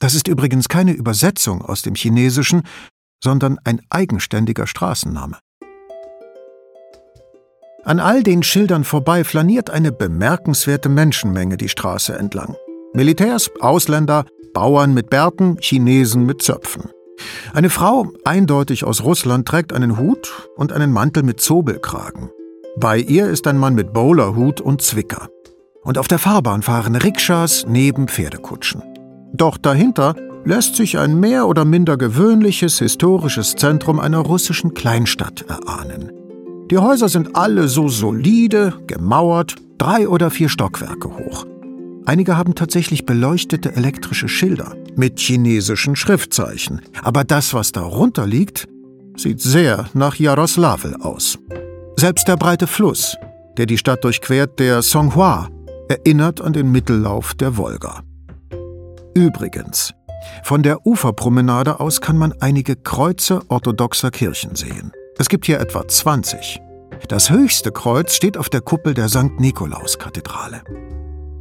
Das 0.00 0.14
ist 0.14 0.28
übrigens 0.28 0.68
keine 0.68 0.92
Übersetzung 0.92 1.62
aus 1.62 1.80
dem 1.80 1.94
Chinesischen, 1.94 2.62
sondern 3.22 3.58
ein 3.64 3.80
eigenständiger 3.90 4.66
Straßenname. 4.66 5.38
An 7.84 7.98
all 7.98 8.22
den 8.22 8.42
Schildern 8.42 8.84
vorbei 8.84 9.24
flaniert 9.24 9.70
eine 9.70 9.90
bemerkenswerte 9.90 10.88
Menschenmenge 10.88 11.56
die 11.56 11.68
Straße 11.68 12.16
entlang. 12.16 12.54
Militärs, 12.92 13.50
Ausländer, 13.60 14.26
Bauern 14.52 14.92
mit 14.92 15.10
Bärten, 15.10 15.56
Chinesen 15.60 16.26
mit 16.26 16.42
Zöpfen. 16.42 16.90
Eine 17.54 17.70
Frau, 17.70 18.12
eindeutig 18.24 18.84
aus 18.84 19.04
Russland, 19.04 19.46
trägt 19.46 19.72
einen 19.72 19.98
Hut 19.98 20.50
und 20.56 20.72
einen 20.72 20.92
Mantel 20.92 21.22
mit 21.22 21.40
Zobelkragen. 21.40 22.30
Bei 22.76 22.98
ihr 22.98 23.28
ist 23.28 23.46
ein 23.46 23.58
Mann 23.58 23.74
mit 23.74 23.92
Bowlerhut 23.92 24.60
und 24.60 24.82
Zwicker. 24.82 25.28
Und 25.82 25.98
auf 25.98 26.08
der 26.08 26.18
Fahrbahn 26.18 26.62
fahren 26.62 26.96
Rikschas 26.96 27.64
neben 27.66 28.08
Pferdekutschen. 28.08 28.82
Doch 29.32 29.56
dahinter 29.56 30.14
lässt 30.44 30.76
sich 30.76 30.98
ein 30.98 31.18
mehr 31.18 31.46
oder 31.46 31.64
minder 31.64 31.96
gewöhnliches 31.96 32.78
historisches 32.78 33.56
Zentrum 33.56 34.00
einer 34.00 34.18
russischen 34.18 34.74
Kleinstadt 34.74 35.44
erahnen. 35.48 36.12
Die 36.70 36.78
Häuser 36.78 37.08
sind 37.08 37.36
alle 37.36 37.68
so 37.68 37.88
solide, 37.88 38.74
gemauert, 38.86 39.56
drei 39.78 40.08
oder 40.08 40.30
vier 40.30 40.48
Stockwerke 40.48 41.08
hoch. 41.08 41.46
Einige 42.06 42.36
haben 42.36 42.54
tatsächlich 42.54 43.06
beleuchtete 43.06 43.74
elektrische 43.76 44.28
Schilder 44.28 44.74
mit 44.96 45.18
chinesischen 45.18 45.96
Schriftzeichen, 45.96 46.80
aber 47.02 47.24
das, 47.24 47.54
was 47.54 47.72
darunter 47.72 48.26
liegt, 48.26 48.68
sieht 49.16 49.40
sehr 49.40 49.86
nach 49.94 50.16
Jaroslawl 50.16 50.96
aus. 51.00 51.38
Selbst 51.96 52.28
der 52.28 52.36
breite 52.36 52.66
Fluss, 52.66 53.16
der 53.56 53.66
die 53.66 53.78
Stadt 53.78 54.02
durchquert, 54.04 54.58
der 54.58 54.82
Songhua, 54.82 55.48
erinnert 55.88 56.40
an 56.40 56.52
den 56.52 56.70
Mittellauf 56.72 57.34
der 57.34 57.56
Wolga. 57.56 58.02
Übrigens, 59.14 59.92
von 60.42 60.62
der 60.62 60.86
Uferpromenade 60.86 61.80
aus 61.80 62.00
kann 62.00 62.16
man 62.16 62.32
einige 62.40 62.76
Kreuze 62.76 63.40
orthodoxer 63.48 64.10
Kirchen 64.10 64.54
sehen. 64.54 64.92
Es 65.18 65.28
gibt 65.28 65.46
hier 65.46 65.60
etwa 65.60 65.86
20. 65.86 66.60
Das 67.08 67.30
höchste 67.30 67.72
Kreuz 67.72 68.14
steht 68.14 68.36
auf 68.36 68.48
der 68.48 68.60
Kuppel 68.60 68.94
der 68.94 69.08
St. 69.08 69.38
Nikolaus-Kathedrale. 69.38 70.62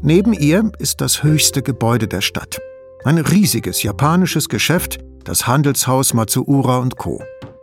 Neben 0.02 0.34
ihr 0.34 0.72
ist 0.80 1.02
das 1.02 1.24
höchste 1.24 1.62
Gebäude 1.62 2.08
der 2.08 2.22
Stadt. 2.22 2.60
Ein 3.04 3.18
riesiges 3.18 3.84
japanisches 3.84 4.50
Geschäft, 4.50 5.00
das 5.24 5.48
Handelshaus 5.48 6.14
Matsuura 6.14 6.88
Co. 6.98 7.22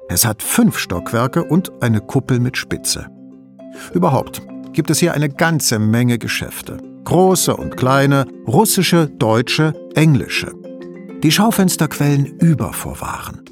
Es 0.08 0.25
hat 0.25 0.42
fünf 0.42 0.78
Stockwerke 0.78 1.44
und 1.44 1.73
eine 1.80 2.00
Kuppel 2.00 2.38
mit 2.38 2.56
Spitze. 2.56 3.06
Überhaupt 3.92 4.42
gibt 4.73 4.90
es 4.90 4.99
hier 4.99 5.14
eine 5.14 5.28
ganze 5.28 5.78
Menge 5.78 6.18
Geschäfte. 6.18 6.78
Große 7.04 7.56
und 7.56 7.76
kleine, 7.76 8.26
russische, 8.46 9.08
deutsche, 9.08 9.73
englische. 9.94 10.52
Die 11.23 11.32
Schaufenster 11.32 11.88
quellen 11.88 12.26
über 12.26 12.73
vor 12.73 13.00
Waren. 13.00 13.42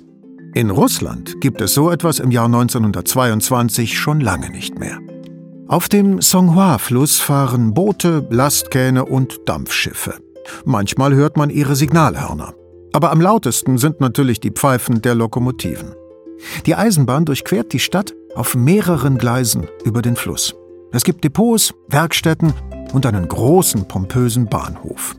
In 0.55 0.71
Russland 0.71 1.41
gibt 1.41 1.61
es 1.61 1.75
so 1.75 1.91
etwas 1.91 2.21
im 2.21 2.31
Jahr 2.31 2.45
1922 2.45 3.99
schon 3.99 4.21
lange 4.21 4.51
nicht 4.51 4.79
mehr. 4.79 4.99
Auf 5.67 5.89
dem 5.89 6.21
Songhua-Fluss 6.21 7.21
fahren 7.21 7.73
Boote, 7.73 8.27
Lastkähne 8.31 9.07
und 9.07 9.41
Dampfschiffe. 9.47 10.15
Manchmal 10.67 11.15
hört 11.15 11.39
man 11.39 11.49
ihre 11.49 11.75
Signalhörner. 11.75 12.55
Aber 12.93 13.11
am 13.11 13.21
lautesten 13.21 13.79
sind 13.79 14.01
natürlich 14.01 14.41
die 14.41 14.53
Pfeifen 14.53 15.01
der 15.01 15.15
Lokomotiven. 15.15 15.95
Die 16.67 16.75
Eisenbahn 16.75 17.25
durchquert 17.25 17.73
die 17.73 17.81
Stadt 17.81 18.15
auf 18.35 18.55
mehreren 18.55 19.17
Gleisen 19.17 19.67
über 19.85 20.03
den 20.03 20.17
Fluss. 20.17 20.55
Es 20.93 21.03
gibt 21.03 21.25
Depots, 21.25 21.75
Werkstätten 21.89 22.53
und 22.93 23.07
einen 23.07 23.27
großen, 23.27 23.89
pompösen 23.89 24.47
Bahnhof. 24.47 25.17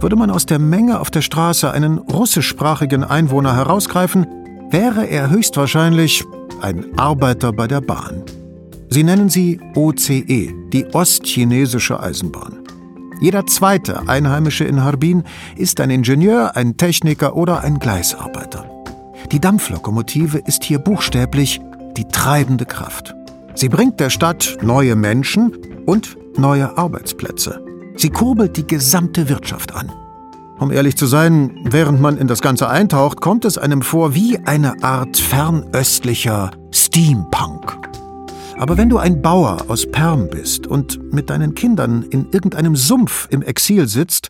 Würde 0.00 0.16
man 0.16 0.30
aus 0.30 0.46
der 0.46 0.58
Menge 0.58 1.00
auf 1.00 1.10
der 1.10 1.22
Straße 1.22 1.70
einen 1.70 1.98
russischsprachigen 1.98 3.02
Einwohner 3.02 3.56
herausgreifen, 3.56 4.26
wäre 4.70 5.06
er 5.06 5.30
höchstwahrscheinlich 5.30 6.24
ein 6.60 6.98
Arbeiter 6.98 7.52
bei 7.52 7.66
der 7.66 7.80
Bahn. 7.80 8.22
Sie 8.88 9.02
nennen 9.02 9.28
sie 9.28 9.60
OCE, 9.74 10.52
die 10.72 10.86
Ostchinesische 10.92 12.00
Eisenbahn. 12.00 12.58
Jeder 13.20 13.46
zweite 13.46 14.08
Einheimische 14.08 14.64
in 14.64 14.84
Harbin 14.84 15.24
ist 15.56 15.80
ein 15.80 15.90
Ingenieur, 15.90 16.54
ein 16.54 16.76
Techniker 16.76 17.34
oder 17.34 17.62
ein 17.62 17.78
Gleisarbeiter. 17.78 18.70
Die 19.32 19.40
Dampflokomotive 19.40 20.38
ist 20.38 20.64
hier 20.64 20.78
buchstäblich 20.78 21.60
die 21.96 22.06
treibende 22.06 22.66
Kraft. 22.66 23.14
Sie 23.54 23.70
bringt 23.70 23.98
der 23.98 24.10
Stadt 24.10 24.58
neue 24.62 24.94
Menschen 24.94 25.52
und 25.86 26.16
neue 26.36 26.76
Arbeitsplätze. 26.76 27.65
Sie 27.96 28.10
kurbelt 28.10 28.56
die 28.56 28.66
gesamte 28.66 29.28
Wirtschaft 29.28 29.74
an. 29.74 29.90
Um 30.58 30.70
ehrlich 30.70 30.96
zu 30.96 31.06
sein, 31.06 31.58
während 31.64 32.00
man 32.00 32.16
in 32.18 32.28
das 32.28 32.40
Ganze 32.40 32.68
eintaucht, 32.68 33.20
kommt 33.20 33.44
es 33.44 33.58
einem 33.58 33.82
vor 33.82 34.14
wie 34.14 34.38
eine 34.38 34.82
Art 34.82 35.16
fernöstlicher 35.16 36.50
Steampunk. 36.72 37.78
Aber 38.58 38.78
wenn 38.78 38.88
du 38.88 38.98
ein 38.98 39.20
Bauer 39.20 39.66
aus 39.68 39.90
Perm 39.90 40.28
bist 40.30 40.66
und 40.66 41.12
mit 41.12 41.28
deinen 41.28 41.54
Kindern 41.54 42.02
in 42.02 42.30
irgendeinem 42.30 42.74
Sumpf 42.74 43.28
im 43.30 43.42
Exil 43.42 43.86
sitzt 43.86 44.28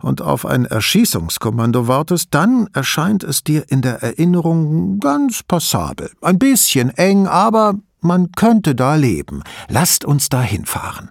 und 0.00 0.20
auf 0.20 0.46
ein 0.46 0.64
Erschießungskommando 0.64 1.86
wartest, 1.86 2.28
dann 2.32 2.68
erscheint 2.72 3.22
es 3.22 3.44
dir 3.44 3.64
in 3.68 3.82
der 3.82 4.02
Erinnerung 4.02 4.98
ganz 4.98 5.42
passabel. 5.42 6.10
Ein 6.22 6.38
bisschen 6.38 6.90
eng, 6.90 7.26
aber 7.26 7.74
man 8.00 8.32
könnte 8.32 8.74
da 8.74 8.96
leben. 8.96 9.42
Lasst 9.68 10.04
uns 10.04 10.28
da 10.28 10.40
hinfahren. 10.42 11.10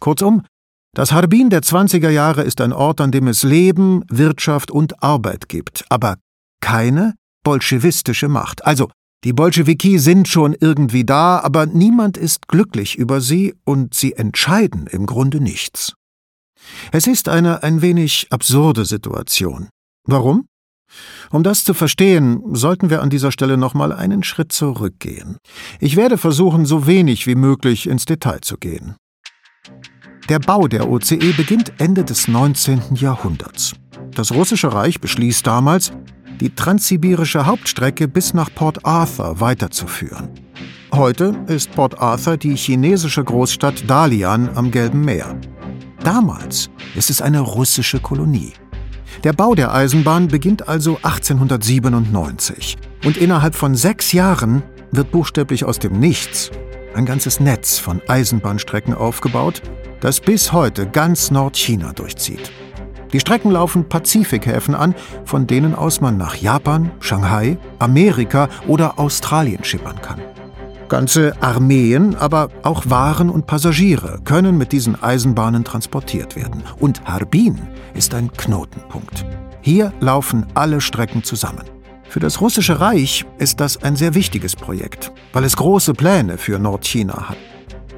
Kurzum, 0.00 0.42
das 0.96 1.12
Harbin 1.12 1.50
der 1.50 1.60
20er 1.60 2.08
Jahre 2.08 2.42
ist 2.42 2.62
ein 2.62 2.72
Ort, 2.72 3.02
an 3.02 3.10
dem 3.10 3.28
es 3.28 3.42
Leben, 3.42 4.02
Wirtschaft 4.08 4.70
und 4.70 5.02
Arbeit 5.02 5.46
gibt, 5.46 5.84
aber 5.90 6.16
keine 6.62 7.12
bolschewistische 7.44 8.28
Macht. 8.28 8.64
Also, 8.64 8.88
die 9.22 9.34
Bolschewiki 9.34 9.98
sind 9.98 10.26
schon 10.26 10.56
irgendwie 10.58 11.04
da, 11.04 11.40
aber 11.40 11.66
niemand 11.66 12.16
ist 12.16 12.48
glücklich 12.48 12.96
über 12.96 13.20
sie 13.20 13.54
und 13.66 13.92
sie 13.92 14.14
entscheiden 14.14 14.86
im 14.86 15.04
Grunde 15.04 15.38
nichts. 15.38 15.92
Es 16.92 17.06
ist 17.06 17.28
eine 17.28 17.62
ein 17.62 17.82
wenig 17.82 18.28
absurde 18.30 18.86
Situation. 18.86 19.68
Warum? 20.06 20.46
Um 21.30 21.42
das 21.42 21.64
zu 21.64 21.74
verstehen, 21.74 22.40
sollten 22.54 22.88
wir 22.88 23.02
an 23.02 23.10
dieser 23.10 23.32
Stelle 23.32 23.58
nochmal 23.58 23.92
einen 23.92 24.22
Schritt 24.22 24.50
zurückgehen. 24.50 25.36
Ich 25.78 25.96
werde 25.96 26.16
versuchen, 26.16 26.64
so 26.64 26.86
wenig 26.86 27.26
wie 27.26 27.34
möglich 27.34 27.86
ins 27.86 28.06
Detail 28.06 28.40
zu 28.40 28.56
gehen. 28.56 28.96
Der 30.28 30.40
Bau 30.40 30.66
der 30.66 30.90
OCE 30.90 31.34
beginnt 31.36 31.72
Ende 31.78 32.02
des 32.02 32.26
19. 32.26 32.96
Jahrhunderts. 32.96 33.74
Das 34.12 34.32
Russische 34.32 34.72
Reich 34.72 35.00
beschließt 35.00 35.46
damals, 35.46 35.92
die 36.40 36.52
transsibirische 36.52 37.46
Hauptstrecke 37.46 38.08
bis 38.08 38.34
nach 38.34 38.52
Port 38.52 38.84
Arthur 38.84 39.40
weiterzuführen. 39.40 40.30
Heute 40.92 41.36
ist 41.46 41.70
Port 41.70 42.00
Arthur 42.00 42.38
die 42.38 42.56
chinesische 42.56 43.22
Großstadt 43.22 43.88
Dalian 43.88 44.50
am 44.56 44.72
Gelben 44.72 45.04
Meer. 45.04 45.38
Damals 46.02 46.70
ist 46.96 47.10
es 47.10 47.22
eine 47.22 47.38
russische 47.38 48.00
Kolonie. 48.00 48.52
Der 49.22 49.32
Bau 49.32 49.54
der 49.54 49.72
Eisenbahn 49.72 50.26
beginnt 50.26 50.68
also 50.68 50.96
1897 51.02 52.76
und 53.04 53.16
innerhalb 53.16 53.54
von 53.54 53.76
sechs 53.76 54.10
Jahren 54.10 54.64
wird 54.90 55.12
buchstäblich 55.12 55.64
aus 55.64 55.78
dem 55.78 56.00
Nichts 56.00 56.50
ein 56.96 57.06
ganzes 57.06 57.40
Netz 57.40 57.78
von 57.78 58.02
Eisenbahnstrecken 58.08 58.94
aufgebaut, 58.94 59.62
das 60.00 60.20
bis 60.20 60.52
heute 60.52 60.86
ganz 60.86 61.30
Nordchina 61.30 61.92
durchzieht. 61.92 62.50
Die 63.12 63.20
Strecken 63.20 63.50
laufen 63.50 63.88
Pazifikhäfen 63.88 64.74
an, 64.74 64.94
von 65.24 65.46
denen 65.46 65.74
aus 65.74 66.00
man 66.00 66.16
nach 66.16 66.34
Japan, 66.34 66.90
Shanghai, 67.00 67.56
Amerika 67.78 68.48
oder 68.66 68.98
Australien 68.98 69.62
schippern 69.62 70.00
kann. 70.02 70.20
Ganze 70.88 71.34
Armeen, 71.40 72.14
aber 72.16 72.48
auch 72.62 72.84
Waren 72.86 73.30
und 73.30 73.46
Passagiere 73.46 74.20
können 74.24 74.56
mit 74.56 74.72
diesen 74.72 75.02
Eisenbahnen 75.02 75.64
transportiert 75.64 76.36
werden. 76.36 76.62
Und 76.78 77.04
Harbin 77.04 77.60
ist 77.94 78.14
ein 78.14 78.32
Knotenpunkt. 78.32 79.24
Hier 79.60 79.92
laufen 80.00 80.46
alle 80.54 80.80
Strecken 80.80 81.24
zusammen. 81.24 81.75
Für 82.08 82.20
das 82.20 82.40
Russische 82.40 82.80
Reich 82.80 83.24
ist 83.38 83.60
das 83.60 83.82
ein 83.82 83.96
sehr 83.96 84.14
wichtiges 84.14 84.56
Projekt, 84.56 85.12
weil 85.32 85.44
es 85.44 85.56
große 85.56 85.92
Pläne 85.94 86.38
für 86.38 86.58
Nordchina 86.58 87.28
hat. 87.28 87.36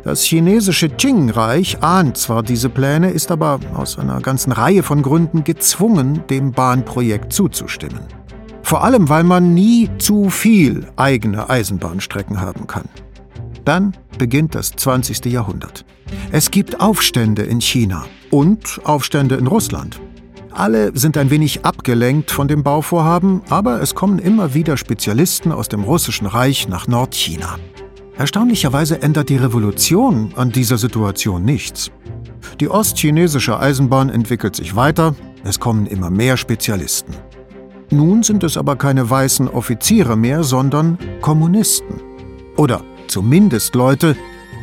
Das 0.05 0.23
chinesische 0.23 0.89
Qing-Reich 0.89 1.83
ahnt 1.83 2.17
zwar 2.17 2.43
diese 2.43 2.69
Pläne, 2.69 3.11
ist 3.11 3.31
aber 3.31 3.61
aus 3.75 3.99
einer 3.99 4.21
ganzen 4.21 4.53
Reihe 4.53 4.83
von 4.83 5.03
Gründen 5.03 5.45
gezwungen, 5.45 6.23
dem 6.31 6.53
Bahnprojekt 6.53 7.33
zuzustimmen. 7.33 8.01
Vor 8.63 8.85
allem, 8.85 9.09
weil 9.09 9.25
man 9.25 9.55
nie 9.55 9.91
zu 9.99 10.31
viel 10.31 10.87
eigene 10.97 11.51
Eisenbahnstrecken 11.51 12.41
haben 12.41 12.67
kann. 12.67 12.89
Dann 13.65 13.95
beginnt 14.19 14.55
das 14.55 14.71
20. 14.71 15.27
Jahrhundert. 15.27 15.85
Es 16.33 16.51
gibt 16.51 16.81
Aufstände 16.81 17.43
in 17.43 17.61
China 17.61 18.07
und 18.31 18.81
Aufstände 18.85 19.37
in 19.37 19.47
Russland. 19.47 20.01
Alle 20.59 20.91
sind 20.93 21.17
ein 21.17 21.31
wenig 21.31 21.65
abgelenkt 21.65 22.33
von 22.33 22.49
dem 22.49 22.65
Bauvorhaben, 22.65 23.43
aber 23.49 23.81
es 23.81 23.95
kommen 23.95 24.19
immer 24.19 24.55
wieder 24.55 24.77
Spezialisten 24.77 25.53
aus 25.53 25.69
dem 25.69 25.85
Russischen 25.85 26.27
Reich 26.27 26.67
nach 26.67 26.89
Nordchina. 26.89 27.61
Erstaunlicherweise 28.19 29.01
ändert 29.01 29.29
die 29.29 29.37
Revolution 29.37 30.33
an 30.35 30.51
dieser 30.51 30.77
Situation 30.77 31.45
nichts. 31.45 31.93
Die 32.59 32.69
ostchinesische 32.69 33.57
Eisenbahn 33.61 34.09
entwickelt 34.09 34.57
sich 34.57 34.75
weiter, 34.75 35.15
es 35.45 35.61
kommen 35.61 35.87
immer 35.87 36.11
mehr 36.11 36.37
Spezialisten. 36.37 37.15
Nun 37.91 38.25
sind 38.25 38.43
es 38.43 38.57
aber 38.57 38.75
keine 38.75 39.09
weißen 39.09 39.47
Offiziere 39.47 40.17
mehr, 40.17 40.43
sondern 40.43 40.99
Kommunisten. 41.21 42.01
Oder 42.57 42.81
zumindest 43.07 43.77
Leute, 43.77 44.17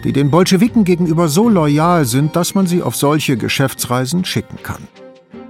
die 0.04 0.12
den 0.12 0.30
Bolschewiken 0.30 0.84
gegenüber 0.84 1.30
so 1.30 1.48
loyal 1.48 2.04
sind, 2.04 2.36
dass 2.36 2.54
man 2.54 2.68
sie 2.68 2.84
auf 2.84 2.98
solche 2.98 3.38
Geschäftsreisen 3.38 4.26
schicken 4.26 4.58
kann. 4.62 4.90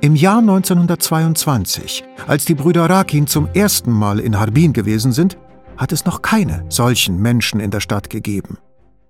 Im 0.06 0.14
Jahr 0.14 0.38
1922, 0.38 2.04
als 2.28 2.46
die 2.46 2.54
Brüder 2.54 2.88
Rakin 2.88 3.26
zum 3.26 3.48
ersten 3.56 3.92
Mal 3.92 4.20
in 4.20 4.40
Harbin 4.40 4.72
gewesen 4.72 5.12
sind, 5.12 5.36
hat 5.78 5.92
es 5.92 6.06
noch 6.06 6.22
keine 6.22 6.64
solchen 6.70 7.20
Menschen 7.20 7.60
in 7.60 7.72
der 7.72 7.80
Stadt 7.80 8.12
gegeben. 8.12 8.60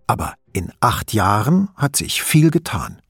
Aber 0.07 0.35
in 0.53 0.71
acht 0.79 1.11
Jahren 1.11 1.67
hat 1.75 1.97
sich 1.97 2.23
viel 2.23 2.49
getan. 2.49 3.01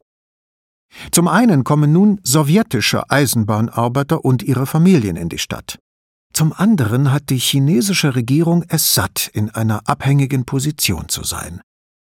Zum 1.12 1.28
einen 1.28 1.64
kommen 1.64 1.94
nun 1.94 2.20
sowjetische 2.24 3.08
Eisenbahnarbeiter 3.12 4.26
und 4.26 4.42
ihre 4.42 4.66
Familien 4.66 5.16
in 5.16 5.30
die 5.30 5.38
Stadt. 5.38 5.78
Zum 6.34 6.54
anderen 6.54 7.12
hat 7.12 7.30
die 7.30 7.38
chinesische 7.38 8.16
Regierung 8.16 8.64
es 8.68 8.96
satt, 8.96 9.30
in 9.32 9.52
einer 9.52 9.88
abhängigen 9.88 10.46
Position 10.46 11.08
zu 11.08 11.24
sein. 11.24 11.62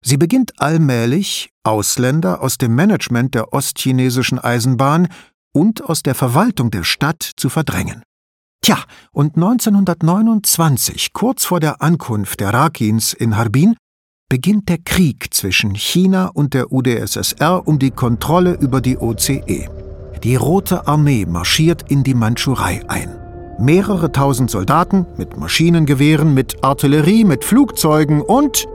Sie 0.06 0.18
beginnt 0.18 0.60
allmählich, 0.60 1.50
Ausländer 1.64 2.42
aus 2.42 2.58
dem 2.58 2.76
Management 2.76 3.34
der 3.34 3.52
ostchinesischen 3.52 4.38
Eisenbahn 4.38 5.08
und 5.54 5.84
aus 5.84 6.02
der 6.02 6.14
Verwaltung 6.14 6.70
der 6.70 6.84
Stadt 6.84 7.22
zu 7.36 7.48
verdrängen. 7.48 8.02
Tja, 8.60 8.78
und 9.12 9.36
1929, 9.36 11.12
kurz 11.12 11.44
vor 11.44 11.60
der 11.60 11.82
Ankunft 11.82 12.40
der 12.40 12.52
Rakins 12.52 13.12
in 13.12 13.36
Harbin, 13.36 13.76
beginnt 14.28 14.68
der 14.68 14.78
Krieg 14.78 15.32
zwischen 15.32 15.74
China 15.74 16.30
und 16.32 16.54
der 16.54 16.72
UdSSR 16.72 17.68
um 17.68 17.78
die 17.78 17.90
Kontrolle 17.90 18.54
über 18.54 18.80
die 18.80 18.98
OCE. 18.98 19.68
Die 20.22 20.36
Rote 20.36 20.86
Armee 20.86 21.26
marschiert 21.26 21.90
in 21.90 22.02
die 22.02 22.14
Mandschurei 22.14 22.82
ein. 22.88 23.14
Mehrere 23.58 24.10
tausend 24.10 24.50
Soldaten 24.50 25.06
mit 25.18 25.36
Maschinengewehren, 25.36 26.34
mit 26.34 26.64
Artillerie, 26.64 27.24
mit 27.24 27.44
Flugzeugen 27.44 28.22
und 28.22 28.66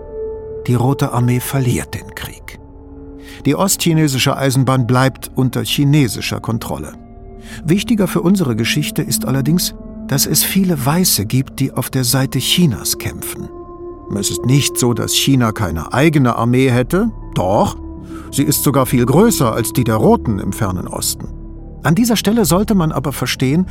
die 0.67 0.75
Rote 0.75 1.11
Armee 1.11 1.39
verliert 1.39 1.95
den 1.95 2.13
Krieg. 2.13 2.58
Die 3.45 3.55
ostchinesische 3.55 4.35
Eisenbahn 4.35 4.87
bleibt 4.87 5.31
unter 5.35 5.63
chinesischer 5.63 6.39
Kontrolle. 6.39 6.93
Wichtiger 7.65 8.07
für 8.07 8.21
unsere 8.21 8.55
Geschichte 8.55 9.01
ist 9.01 9.25
allerdings, 9.25 9.73
dass 10.07 10.25
es 10.25 10.43
viele 10.43 10.85
Weiße 10.85 11.25
gibt, 11.25 11.59
die 11.59 11.71
auf 11.71 11.89
der 11.89 12.03
Seite 12.03 12.39
Chinas 12.39 12.97
kämpfen. 12.97 13.47
Es 14.17 14.31
ist 14.31 14.45
nicht 14.45 14.77
so, 14.77 14.93
dass 14.93 15.13
China 15.13 15.51
keine 15.51 15.93
eigene 15.93 16.35
Armee 16.35 16.69
hätte, 16.69 17.11
doch, 17.35 17.77
sie 18.31 18.43
ist 18.43 18.63
sogar 18.63 18.85
viel 18.85 19.05
größer 19.05 19.53
als 19.53 19.71
die 19.71 19.83
der 19.83 19.95
Roten 19.95 20.39
im 20.39 20.51
fernen 20.51 20.87
Osten. 20.87 21.29
An 21.83 21.95
dieser 21.95 22.17
Stelle 22.17 22.45
sollte 22.45 22.75
man 22.75 22.91
aber 22.91 23.13
verstehen, 23.13 23.67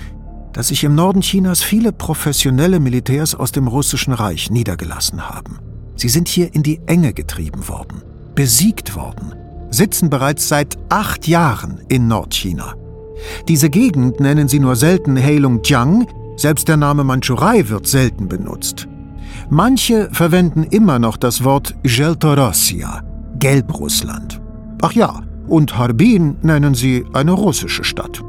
dass 0.53 0.69
sich 0.69 0.85
im 0.85 0.95
Norden 0.95 1.21
Chinas 1.21 1.63
viele 1.63 1.93
professionelle 1.93 2.81
Militärs 2.81 3.35
aus 3.35 3.53
dem 3.53 3.67
russischen 3.67 4.13
Reich 4.13 4.51
niedergelassen 4.51 5.29
haben. 5.29 5.59
Sie 5.97 6.09
sind 6.09 6.29
hier 6.29 6.55
in 6.55 6.63
die 6.63 6.81
Enge 6.87 7.13
getrieben 7.13 7.69
worden, 7.69 8.03
besiegt 8.35 8.95
worden, 8.95 9.35
sitzen 9.71 10.11
bereits 10.11 10.49
seit 10.49 10.77
acht 10.89 11.27
Jahren 11.27 11.81
in 11.89 12.09
Nordchina. 12.09 12.75
Diese 13.49 13.71
Gegend 13.71 14.21
nennen 14.21 14.49
sie 14.49 14.61
nur 14.61 14.77
selten 14.77 15.17
Heilongjiang, 15.17 16.07
selbst 16.37 16.69
der 16.69 16.77
Name 16.77 17.05
Mandschurei 17.05 17.69
wird 17.69 17.87
selten 17.87 18.29
benutzt. 18.29 18.87
Manche 19.51 20.09
verwenden 20.13 20.63
immer 20.65 20.99
noch 20.99 21.17
das 21.17 21.43
Wort 21.43 21.75
Geltorossia, 21.83 23.03
Gelbrussland. 23.39 24.41
Ach 24.83 24.93
ja, 24.93 25.23
und 25.49 25.77
Harbin 25.77 26.37
nennen 26.43 26.75
sie 26.75 27.05
eine 27.13 27.33
russische 27.33 27.83
Stadt. 27.83 28.23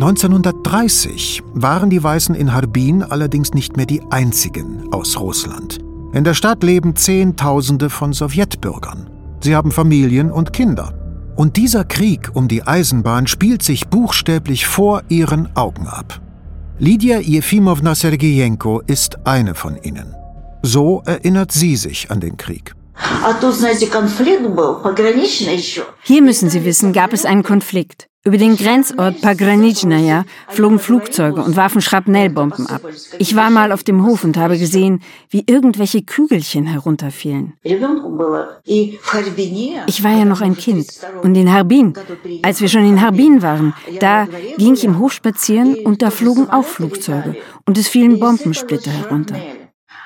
1930 0.00 1.42
waren 1.54 1.90
die 1.90 2.02
Weißen 2.02 2.36
in 2.36 2.54
Harbin 2.54 3.02
allerdings 3.02 3.52
nicht 3.52 3.76
mehr 3.76 3.86
die 3.86 4.00
einzigen 4.10 4.92
aus 4.92 5.18
Russland. 5.18 5.78
In 6.12 6.22
der 6.22 6.34
Stadt 6.34 6.62
leben 6.62 6.94
Zehntausende 6.94 7.90
von 7.90 8.12
Sowjetbürgern. 8.12 9.10
Sie 9.40 9.54
haben 9.54 9.70
Familien 9.70 10.30
und 10.30 10.52
Kinder. 10.52 10.94
Und 11.36 11.56
dieser 11.56 11.84
Krieg 11.84 12.30
um 12.34 12.48
die 12.48 12.66
Eisenbahn 12.66 13.26
spielt 13.26 13.62
sich 13.62 13.86
buchstäblich 13.88 14.66
vor 14.66 15.02
ihren 15.08 15.54
Augen 15.56 15.86
ab. 15.86 16.20
Lydia 16.78 17.18
Jefimowna 17.18 17.94
Sergejenko 17.94 18.82
ist 18.86 19.26
eine 19.26 19.54
von 19.54 19.76
ihnen. 19.82 20.14
So 20.62 21.02
erinnert 21.06 21.52
sie 21.52 21.76
sich 21.76 22.10
an 22.10 22.20
den 22.20 22.36
Krieg. 22.36 22.74
Hier 26.02 26.22
müssen 26.22 26.50
Sie 26.50 26.64
wissen, 26.64 26.92
gab 26.92 27.12
es 27.12 27.24
einen 27.24 27.44
Konflikt. 27.44 28.07
Über 28.24 28.36
den 28.36 28.56
Grenzort 28.56 29.22
Pagranitschnaja 29.22 30.24
flogen 30.48 30.80
Flugzeuge 30.80 31.40
und 31.40 31.54
warfen 31.56 31.80
Schrapnellbomben 31.80 32.66
ab. 32.66 32.82
Ich 33.18 33.36
war 33.36 33.48
mal 33.48 33.70
auf 33.70 33.84
dem 33.84 34.04
Hof 34.04 34.24
und 34.24 34.36
habe 34.36 34.58
gesehen, 34.58 35.02
wie 35.30 35.44
irgendwelche 35.46 36.02
Kügelchen 36.02 36.66
herunterfielen. 36.66 37.52
Ich 37.62 37.80
war 37.80 37.92
ja 40.12 40.24
noch 40.24 40.40
ein 40.40 40.56
Kind. 40.56 40.88
Und 41.22 41.36
in 41.36 41.52
Harbin, 41.52 41.94
als 42.42 42.60
wir 42.60 42.68
schon 42.68 42.84
in 42.84 43.00
Harbin 43.00 43.40
waren, 43.40 43.72
da 44.00 44.26
ging 44.58 44.74
ich 44.74 44.82
im 44.84 44.98
Hof 44.98 45.12
spazieren 45.12 45.76
und 45.84 46.02
da 46.02 46.10
flogen 46.10 46.50
auch 46.50 46.64
Flugzeuge 46.64 47.36
und 47.66 47.78
es 47.78 47.86
fielen 47.86 48.18
Bombensplitter 48.18 48.90
herunter. 48.90 49.36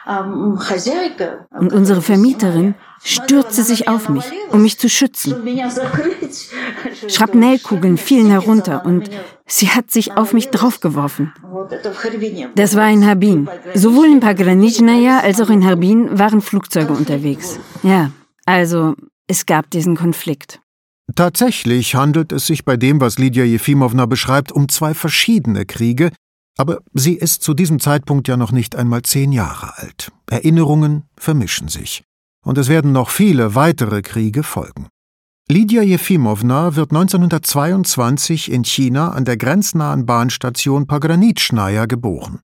Und 0.04 1.72
unsere 1.72 2.02
Vermieterin 2.02 2.74
stürzte 3.04 3.62
sich 3.62 3.88
auf 3.88 4.08
mich, 4.08 4.24
um 4.50 4.62
mich 4.62 4.78
zu 4.78 4.88
schützen. 4.88 5.36
Schrapnellkugeln 7.08 7.98
fielen 7.98 8.30
herunter 8.30 8.84
und 8.84 9.10
sie 9.46 9.68
hat 9.68 9.90
sich 9.90 10.16
auf 10.16 10.32
mich 10.32 10.48
draufgeworfen. 10.50 11.32
Das 12.54 12.76
war 12.76 12.90
in 12.90 13.06
Harbin. 13.06 13.48
Sowohl 13.74 14.06
in 14.06 14.20
Pagranitschnaja 14.20 15.20
als 15.20 15.40
auch 15.40 15.50
in 15.50 15.64
Harbin 15.64 16.18
waren 16.18 16.40
Flugzeuge 16.40 16.92
unterwegs. 16.92 17.58
Ja, 17.82 18.10
also 18.44 18.94
es 19.28 19.46
gab 19.46 19.70
diesen 19.70 19.96
Konflikt. 19.96 20.60
Tatsächlich 21.14 21.94
handelt 21.94 22.32
es 22.32 22.46
sich 22.46 22.64
bei 22.64 22.76
dem, 22.76 23.00
was 23.00 23.18
Lydia 23.18 23.44
Jefimowna 23.44 24.06
beschreibt, 24.06 24.52
um 24.52 24.68
zwei 24.68 24.94
verschiedene 24.94 25.66
Kriege, 25.66 26.10
aber 26.58 26.78
sie 26.92 27.14
ist 27.14 27.42
zu 27.42 27.54
diesem 27.54 27.80
Zeitpunkt 27.80 28.28
ja 28.28 28.36
noch 28.36 28.52
nicht 28.52 28.76
einmal 28.76 29.02
zehn 29.02 29.32
Jahre 29.32 29.78
alt. 29.78 30.12
Erinnerungen 30.30 31.04
vermischen 31.16 31.68
sich. 31.68 32.04
Und 32.44 32.58
es 32.58 32.68
werden 32.68 32.92
noch 32.92 33.10
viele 33.10 33.54
weitere 33.54 34.02
Kriege 34.02 34.42
folgen. 34.42 34.88
Lydia 35.48 35.82
Jefimowna 35.82 36.76
wird 36.76 36.92
1922 36.92 38.50
in 38.50 38.64
China 38.64 39.10
an 39.10 39.24
der 39.24 39.36
grenznahen 39.36 40.06
Bahnstation 40.06 40.86
Pagranitschnaja 40.86 41.86
geboren. 41.86 42.40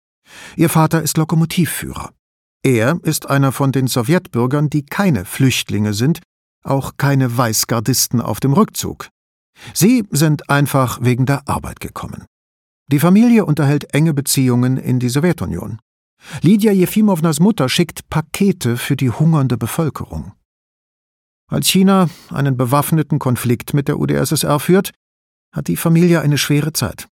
Ihr 0.57 0.69
Vater 0.69 1.03
ist 1.03 1.17
Lokomotivführer. 1.17 2.11
Er 2.63 2.99
ist 3.03 3.29
einer 3.29 3.53
von 3.53 3.73
den 3.73 3.89
Sowjetbürgern, 3.89 4.71
die 4.71 4.87
keine 4.87 5.25
Flüchtlinge 5.25 5.93
sind, 5.93 6.21
auch 6.63 6.93
keine 6.97 7.37
Weißgardisten 7.37 8.21
auf 8.21 8.41
dem 8.41 8.55
Rückzug. 8.55 9.09
Sie 9.75 10.05
sind 10.11 10.49
einfach 10.49 10.99
wegen 11.03 11.27
der 11.27 11.47
Arbeit 11.47 11.81
gekommen. 11.81 12.25
Die 12.91 12.99
Familie 12.99 13.45
unterhält 13.45 13.95
enge 13.95 14.15
Beziehungen 14.15 14.77
in 14.77 14.99
die 14.99 15.09
Sowjetunion. 15.09 15.79
Lydia 16.43 16.73
Jefimownas 16.73 17.41
Mutter 17.41 17.69
schickt 17.69 18.09
Pakete 18.09 18.77
für 18.77 18.97
die 18.97 19.11
hungernde 19.11 19.57
Bevölkerung. 19.57 20.33
Als 21.51 21.69
China 21.69 22.09
einen 22.31 22.57
bewaffneten 22.57 23.19
Konflikt 23.19 23.75
mit 23.75 23.89
der 23.89 23.99
UdSSR 23.99 24.59
führt, 24.61 24.93
hat 25.55 25.69
die 25.69 25.77
Familie 25.77 26.21
eine 26.21 26.39
schwere 26.39 26.73
Zeit. 26.73 27.09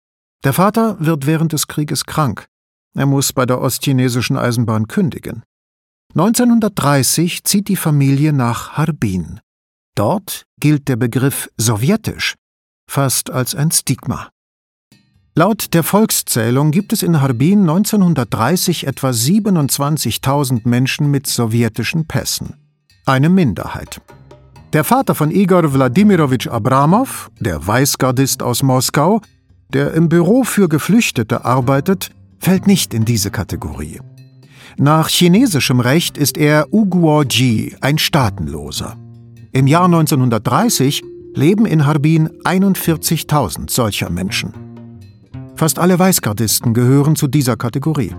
Der 0.45 0.53
Vater 0.53 0.97
wird 1.01 1.27
während 1.27 1.53
des 1.53 1.67
Krieges 1.67 2.05
krank. 2.05 2.47
Er 2.95 3.07
muss 3.07 3.33
bei 3.33 3.47
der 3.47 3.61
ostchinesischen 3.61 4.37
Eisenbahn 4.37 4.89
kündigen. 4.89 5.43
1930 6.15 7.45
zieht 7.45 7.69
die 7.69 7.77
Familie 7.77 8.33
nach 8.33 8.73
Harbin. 8.73 9.41
Dort 9.95 10.47
gilt 10.59 10.89
der 10.89 10.97
Begriff 10.97 11.49
sowjetisch 11.57 12.35
fast 12.89 13.31
als 13.31 13.55
ein 13.55 13.71
Stigma. 13.71 14.31
Laut 15.41 15.73
der 15.73 15.83
Volkszählung 15.83 16.71
gibt 16.71 16.93
es 16.93 17.03
in 17.03 17.23
Harbin 17.23 17.61
1930 17.61 18.87
etwa 18.87 19.09
27.000 19.09 20.69
Menschen 20.69 21.11
mit 21.11 21.27
sowjetischen 21.27 22.07
Pässen. 22.07 22.57
Eine 23.07 23.31
Minderheit. 23.31 24.03
Der 24.75 24.85
Vater 24.85 25.15
von 25.15 25.31
Igor 25.31 25.73
Wladimirovich 25.73 26.51
Abramov, 26.51 27.31
der 27.41 27.67
Weißgardist 27.67 28.43
aus 28.43 28.63
Moskau, 28.63 29.23
der 29.73 29.95
im 29.95 30.11
Büro 30.11 30.45
für 30.45 30.69
Geflüchtete 30.69 31.43
arbeitet, 31.43 32.11
fällt 32.39 32.67
nicht 32.67 32.93
in 32.93 33.07
diese 33.07 33.31
Kategorie. 33.31 33.99
Nach 34.77 35.09
chinesischem 35.09 35.81
Recht 35.81 36.19
ist 36.19 36.37
er 36.37 36.67
Uguo-ji, 36.71 37.77
ein 37.81 37.97
Staatenloser. 37.97 38.99
Im 39.53 39.67
Jahr 39.67 39.87
1930 39.87 41.03
leben 41.35 41.65
in 41.65 41.87
Harbin 41.87 42.29
41.000 42.45 43.71
solcher 43.71 44.11
Menschen. 44.11 44.70
Fast 45.61 45.79
alle 45.79 45.99
Weißgardisten 45.99 46.73
gehören 46.73 47.17
zu 47.17 47.29
dieser 47.29 47.55
Kategorie. 47.55 48.15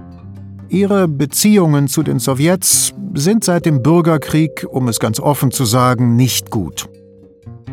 Ihre 0.69 1.07
Beziehungen 1.07 1.87
zu 1.87 2.03
den 2.03 2.19
Sowjets 2.19 2.93
sind 3.15 3.43
seit 3.43 3.65
dem 3.65 3.81
Bürgerkrieg, 3.81 4.67
um 4.69 4.87
es 4.87 4.99
ganz 4.99 5.19
offen 5.19 5.49
zu 5.49 5.65
sagen, 5.65 6.15
nicht 6.15 6.51
gut. 6.51 6.87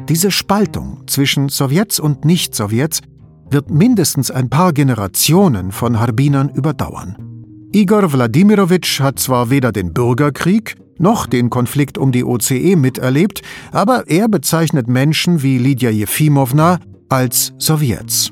Diese 0.09 0.31
Spaltung 0.31 1.03
zwischen 1.07 1.51
Sowjets 1.51 2.01
und 2.01 2.25
Nicht-Sowjets 2.25 3.03
wird 3.51 3.69
mindestens 3.69 4.31
ein 4.31 4.49
paar 4.49 4.73
Generationen 4.73 5.71
von 5.71 6.01
Harbinern 6.01 6.49
überdauern. 6.49 7.19
Igor 7.71 8.11
Wladimirovich 8.11 9.03
hat 9.03 9.19
zwar 9.19 9.51
weder 9.51 9.71
den 9.71 9.93
Bürgerkrieg 9.93 10.77
noch 10.97 11.27
den 11.27 11.51
Konflikt 11.51 11.99
um 11.99 12.11
die 12.11 12.25
OCE 12.25 12.75
miterlebt, 12.75 13.43
aber 13.71 14.05
er 14.09 14.29
bezeichnet 14.29 14.89
Menschen 14.89 15.43
wie 15.43 15.59
Lydia 15.59 15.91
Jefimowna 15.91 16.79
als 17.11 17.53
Sowjets. 17.59 18.31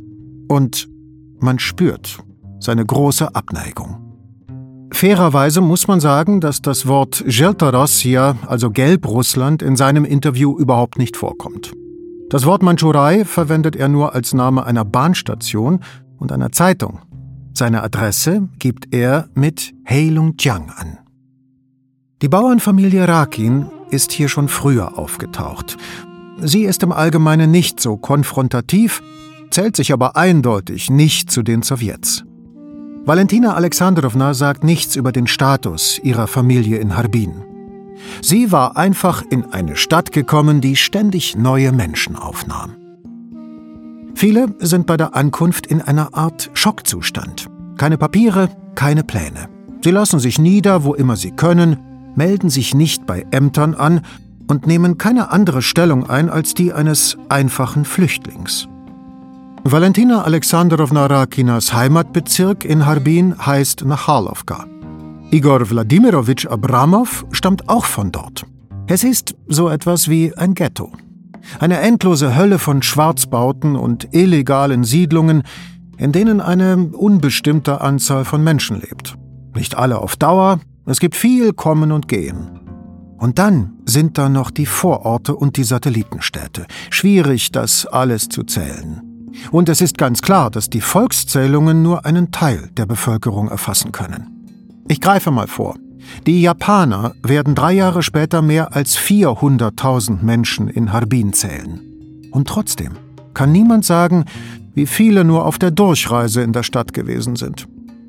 Und 0.48 0.95
man 1.40 1.58
spürt 1.58 2.18
seine 2.58 2.84
große 2.84 3.34
Abneigung. 3.34 4.02
Fairerweise 4.92 5.60
muss 5.60 5.88
man 5.88 6.00
sagen, 6.00 6.40
dass 6.40 6.62
das 6.62 6.86
Wort 6.86 7.22
Zheltorossia, 7.28 8.36
also 8.46 8.70
Gelbrussland, 8.70 9.62
in 9.62 9.76
seinem 9.76 10.04
Interview 10.04 10.56
überhaupt 10.58 10.98
nicht 10.98 11.16
vorkommt. 11.16 11.72
Das 12.30 12.44
Wort 12.44 12.62
Mandschurei 12.62 13.24
verwendet 13.24 13.76
er 13.76 13.88
nur 13.88 14.14
als 14.14 14.32
Name 14.32 14.64
einer 14.64 14.84
Bahnstation 14.84 15.80
und 16.18 16.32
einer 16.32 16.50
Zeitung. 16.50 17.00
Seine 17.54 17.82
Adresse 17.82 18.48
gibt 18.58 18.92
er 18.92 19.28
mit 19.34 19.74
Heilongjiang 19.88 20.70
an. 20.70 20.98
Die 22.22 22.28
Bauernfamilie 22.28 23.06
Rakin 23.06 23.66
ist 23.90 24.12
hier 24.12 24.28
schon 24.28 24.48
früher 24.48 24.98
aufgetaucht. 24.98 25.76
Sie 26.40 26.64
ist 26.64 26.82
im 26.82 26.92
Allgemeinen 26.92 27.50
nicht 27.50 27.80
so 27.80 27.96
konfrontativ, 27.96 29.02
zählt 29.50 29.76
sich 29.76 29.92
aber 29.92 30.16
eindeutig 30.16 30.90
nicht 30.90 31.30
zu 31.30 31.42
den 31.42 31.62
Sowjets. 31.62 32.24
Valentina 33.04 33.54
Alexandrowna 33.54 34.34
sagt 34.34 34.64
nichts 34.64 34.96
über 34.96 35.12
den 35.12 35.26
Status 35.26 36.00
ihrer 36.02 36.26
Familie 36.26 36.78
in 36.78 36.96
Harbin. 36.96 37.44
Sie 38.20 38.52
war 38.52 38.76
einfach 38.76 39.22
in 39.30 39.44
eine 39.44 39.76
Stadt 39.76 40.12
gekommen, 40.12 40.60
die 40.60 40.76
ständig 40.76 41.36
neue 41.36 41.72
Menschen 41.72 42.16
aufnahm. 42.16 42.76
Viele 44.14 44.54
sind 44.58 44.86
bei 44.86 44.96
der 44.96 45.14
Ankunft 45.14 45.66
in 45.66 45.82
einer 45.82 46.14
Art 46.14 46.50
Schockzustand. 46.54 47.48
Keine 47.76 47.98
Papiere, 47.98 48.48
keine 48.74 49.04
Pläne. 49.04 49.48
Sie 49.84 49.90
lassen 49.90 50.18
sich 50.18 50.38
nieder, 50.38 50.84
wo 50.84 50.94
immer 50.94 51.16
sie 51.16 51.30
können, 51.30 51.78
melden 52.16 52.50
sich 52.50 52.74
nicht 52.74 53.06
bei 53.06 53.26
Ämtern 53.30 53.74
an 53.74 54.00
und 54.48 54.66
nehmen 54.66 54.98
keine 54.98 55.30
andere 55.30 55.62
Stellung 55.62 56.08
ein 56.08 56.30
als 56.30 56.54
die 56.54 56.72
eines 56.72 57.18
einfachen 57.28 57.84
Flüchtlings. 57.84 58.68
Valentina 59.72 60.22
Alexandrowna 60.22 61.06
Rakinas 61.06 61.72
Heimatbezirk 61.72 62.64
in 62.64 62.86
Harbin 62.86 63.34
heißt 63.36 63.84
Nachalovka. 63.84 64.64
Igor 65.32 65.68
Wladimirovich 65.68 66.48
Abramov 66.48 67.26
stammt 67.32 67.68
auch 67.68 67.84
von 67.84 68.12
dort. 68.12 68.46
Es 68.86 69.02
ist 69.02 69.34
so 69.48 69.68
etwas 69.68 70.08
wie 70.08 70.32
ein 70.36 70.54
Ghetto. 70.54 70.92
Eine 71.58 71.80
endlose 71.80 72.36
Hölle 72.36 72.60
von 72.60 72.80
Schwarzbauten 72.80 73.74
und 73.74 74.14
illegalen 74.14 74.84
Siedlungen, 74.84 75.42
in 75.96 76.12
denen 76.12 76.40
eine 76.40 76.76
unbestimmte 76.92 77.80
Anzahl 77.80 78.24
von 78.24 78.44
Menschen 78.44 78.80
lebt. 78.80 79.16
Nicht 79.56 79.74
alle 79.76 79.98
auf 79.98 80.14
Dauer, 80.14 80.60
es 80.84 81.00
gibt 81.00 81.16
viel 81.16 81.52
Kommen 81.52 81.90
und 81.90 82.06
Gehen. 82.06 82.60
Und 83.18 83.40
dann 83.40 83.78
sind 83.84 84.16
da 84.16 84.28
noch 84.28 84.52
die 84.52 84.66
Vororte 84.66 85.34
und 85.34 85.56
die 85.56 85.64
Satellitenstädte. 85.64 86.66
Schwierig, 86.90 87.50
das 87.50 87.84
alles 87.86 88.28
zu 88.28 88.44
zählen. 88.44 89.05
Und 89.50 89.68
es 89.68 89.80
ist 89.80 89.98
ganz 89.98 90.22
klar, 90.22 90.50
dass 90.50 90.70
die 90.70 90.80
Volkszählungen 90.80 91.82
nur 91.82 92.04
einen 92.04 92.30
Teil 92.30 92.70
der 92.76 92.86
Bevölkerung 92.86 93.48
erfassen 93.48 93.92
können. 93.92 94.84
Ich 94.88 95.00
greife 95.00 95.30
mal 95.30 95.46
vor. 95.46 95.76
Die 96.26 96.40
Japaner 96.40 97.14
werden 97.22 97.54
drei 97.54 97.72
Jahre 97.72 98.02
später 98.02 98.42
mehr 98.42 98.74
als 98.74 98.96
400.000 98.96 100.22
Menschen 100.22 100.68
in 100.68 100.92
Harbin 100.92 101.32
zählen. 101.32 101.80
Und 102.30 102.48
trotzdem 102.48 102.92
kann 103.34 103.52
niemand 103.52 103.84
sagen, 103.84 104.24
wie 104.74 104.86
viele 104.86 105.24
nur 105.24 105.44
auf 105.44 105.58
der 105.58 105.70
Durchreise 105.70 106.42
in 106.42 106.52
der 106.52 106.62
Stadt 106.62 106.92
gewesen 106.92 107.36
sind. 107.36 107.66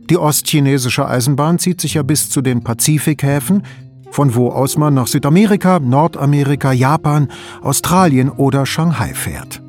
Die 0.10 0.18
ostchinesische 0.18 1.08
Eisenbahn 1.08 1.60
zieht 1.60 1.82
sich 1.82 1.96
ja 1.96 2.04
bis 2.04 2.30
zu 2.30 2.42
den 2.42 2.64
Pazifikhäfen, 2.64 3.64
von 4.12 4.36
wo 4.36 4.50
aus 4.50 4.78
man 4.78 4.94
nach 4.94 5.08
Südamerika, 5.08 5.80
Nordamerika, 5.80 6.72
Japan, 6.72 7.30
Australien 7.62 8.30
oder 8.30 8.66
Shanghai 8.66 9.14
fährt. 9.14 9.62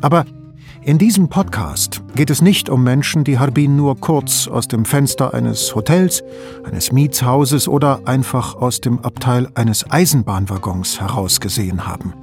Aber 0.00 0.24
in 0.86 0.98
diesem 0.98 1.28
Podcast 1.28 2.00
geht 2.14 2.30
es 2.30 2.40
nicht 2.40 2.68
um 2.68 2.84
Menschen, 2.84 3.24
die 3.24 3.40
Harbin 3.40 3.74
nur 3.74 3.98
kurz 3.98 4.46
aus 4.46 4.68
dem 4.68 4.84
Fenster 4.84 5.34
eines 5.34 5.74
Hotels, 5.74 6.22
eines 6.62 6.92
Mietshauses 6.92 7.66
oder 7.66 8.06
einfach 8.06 8.54
aus 8.54 8.80
dem 8.80 9.00
Abteil 9.00 9.48
eines 9.56 9.90
Eisenbahnwaggons 9.90 11.00
herausgesehen 11.00 11.88
haben. 11.88 12.14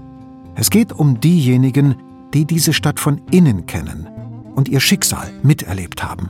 Es 0.56 0.70
geht 0.70 0.94
um 0.94 1.20
diejenigen, 1.20 1.96
die 2.34 2.46
diese 2.46 2.72
Stadt 2.72 3.02
von 3.02 3.22
innen 3.32 3.66
kennen 3.66 4.08
und 4.56 4.70
ihr 4.70 4.80
Schicksal 4.80 5.30
miterlebt 5.44 6.02
haben. 6.02 6.30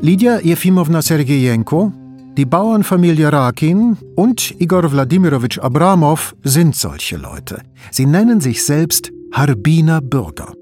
Lydia 0.00 0.38
Jefimowna 0.38 1.02
Sergejenko, 1.02 1.92
die 2.36 2.46
Bauernfamilie 2.46 3.32
Rakin 3.32 3.96
und 4.14 4.60
Igor 4.60 4.92
Wladimirovich 4.92 5.60
Abramov 5.60 6.36
sind 6.44 6.76
solche 6.76 7.16
Leute. 7.16 7.62
Sie 7.90 8.06
nennen 8.06 8.40
sich 8.40 8.64
selbst 8.64 9.10
Harbiner 9.32 10.00
Bürger. 10.00 10.52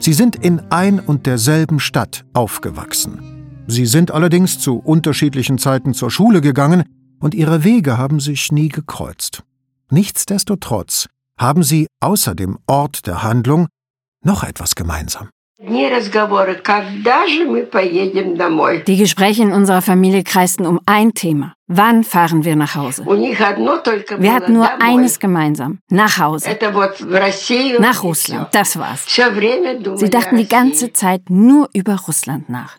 Sie 0.00 0.14
sind 0.14 0.34
in 0.34 0.60
ein 0.70 0.98
und 0.98 1.26
derselben 1.26 1.78
Stadt 1.78 2.24
aufgewachsen. 2.32 3.64
Sie 3.66 3.84
sind 3.84 4.10
allerdings 4.10 4.58
zu 4.58 4.78
unterschiedlichen 4.78 5.58
Zeiten 5.58 5.92
zur 5.92 6.10
Schule 6.10 6.40
gegangen 6.40 6.84
und 7.20 7.34
ihre 7.34 7.64
Wege 7.64 7.98
haben 7.98 8.18
sich 8.18 8.50
nie 8.50 8.68
gekreuzt. 8.68 9.42
Nichtsdestotrotz 9.90 11.06
haben 11.38 11.62
sie 11.62 11.86
außer 12.00 12.34
dem 12.34 12.58
Ort 12.66 13.06
der 13.06 13.22
Handlung 13.22 13.68
noch 14.24 14.42
etwas 14.42 14.74
gemeinsam. 14.74 15.28
Die 18.87 18.97
Gespräche 18.97 19.41
in 19.41 19.53
unserer 19.53 19.81
Familie 19.81 20.23
kreisten 20.23 20.65
um 20.65 20.81
ein 20.85 21.13
Thema. 21.13 21.53
Wann 21.67 22.03
fahren 22.03 22.43
wir 22.43 22.57
nach 22.57 22.75
Hause? 22.75 23.05
Wir 23.05 24.33
hatten 24.33 24.53
nur 24.53 24.69
eines 24.81 25.19
gemeinsam. 25.19 25.79
Nach 25.89 26.17
Hause. 26.17 26.49
Nach 27.79 28.03
Russland. 28.03 28.49
Das 28.51 28.77
war's. 28.77 29.05
Sie 29.07 30.09
dachten 30.09 30.35
die 30.35 30.47
ganze 30.47 30.91
Zeit 30.91 31.29
nur 31.29 31.69
über 31.73 31.95
Russland 31.95 32.49
nach. 32.49 32.77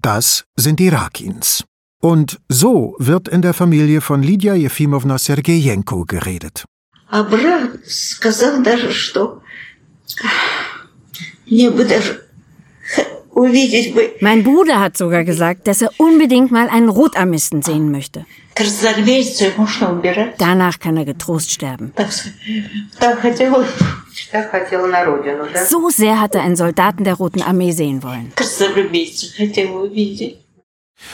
Das 0.00 0.44
sind 0.56 0.80
die 0.80 0.88
Rakins. 0.88 1.64
Und 2.00 2.40
so 2.48 2.96
wird 2.98 3.28
in 3.28 3.42
der 3.42 3.54
Familie 3.54 4.00
von 4.00 4.22
Lydia 4.22 4.54
Jefimowna 4.54 5.18
Sergejenko 5.18 6.04
geredet. 6.04 6.64
А 7.10 7.22
брат 7.22 7.86
сказал 7.86 8.62
даже, 8.62 8.90
что 8.90 9.42
mein 14.20 14.44
Bruder 14.44 14.80
hat 14.80 14.96
sogar 14.96 15.24
gesagt, 15.24 15.66
dass 15.66 15.82
er 15.82 15.90
unbedingt 15.98 16.50
mal 16.52 16.68
einen 16.68 16.88
Rotarmisten 16.88 17.62
sehen 17.62 17.90
möchte. 17.90 18.26
Danach 20.38 20.78
kann 20.78 20.96
er 20.96 21.04
getrost 21.04 21.50
sterben. 21.50 21.92
So 25.68 25.90
sehr 25.90 26.20
hat 26.20 26.34
er 26.36 26.42
einen 26.42 26.56
Soldaten 26.56 27.04
der 27.04 27.14
Roten 27.14 27.42
Armee 27.42 27.72
sehen 27.72 28.02
wollen. 28.04 28.32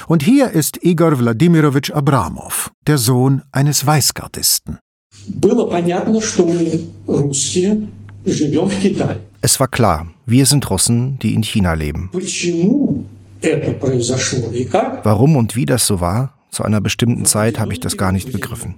Und 0.06 0.22
hier 0.22 0.50
ist 0.50 0.84
Igor 0.84 1.18
Wladimirovich 1.18 1.94
Abramov, 1.94 2.70
der 2.86 2.98
Sohn 2.98 3.42
eines 3.50 3.86
Weißgardisten. 3.86 4.78
Было 5.26 5.66
понятно, 5.66 6.20
что 6.20 6.46
мы 6.46 6.88
русские 7.06 7.88
живем 8.24 8.68
в 8.68 8.80
Китае. 8.80 9.18
Es 9.45 9.59
war 9.59 9.67
klar, 9.67 10.07
wir 10.25 10.47
sind 10.47 10.67
Russen, 10.71 11.19
die 11.19 11.35
in 11.35 11.43
China 11.43 11.73
leben. 11.73 12.09
Warum 15.03 15.35
und 15.35 15.55
wie 15.55 15.67
das 15.67 15.85
so 15.85 16.01
war, 16.01 16.33
zu 16.49 16.63
einer 16.63 16.81
bestimmten 16.81 17.25
Zeit 17.25 17.59
habe 17.59 17.71
ich 17.71 17.79
das 17.79 17.95
gar 17.95 18.11
nicht 18.11 18.31
begriffen. 18.31 18.73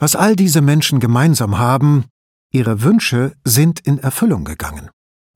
Was 0.00 0.16
all 0.16 0.36
diese 0.36 0.62
Menschen 0.62 1.00
gemeinsam 1.00 1.58
haben, 1.58 2.06
ihre 2.50 2.82
Wünsche 2.82 3.32
sind 3.44 3.80
in 3.80 3.98
Erfüllung 3.98 4.44
gegangen. 4.44 4.88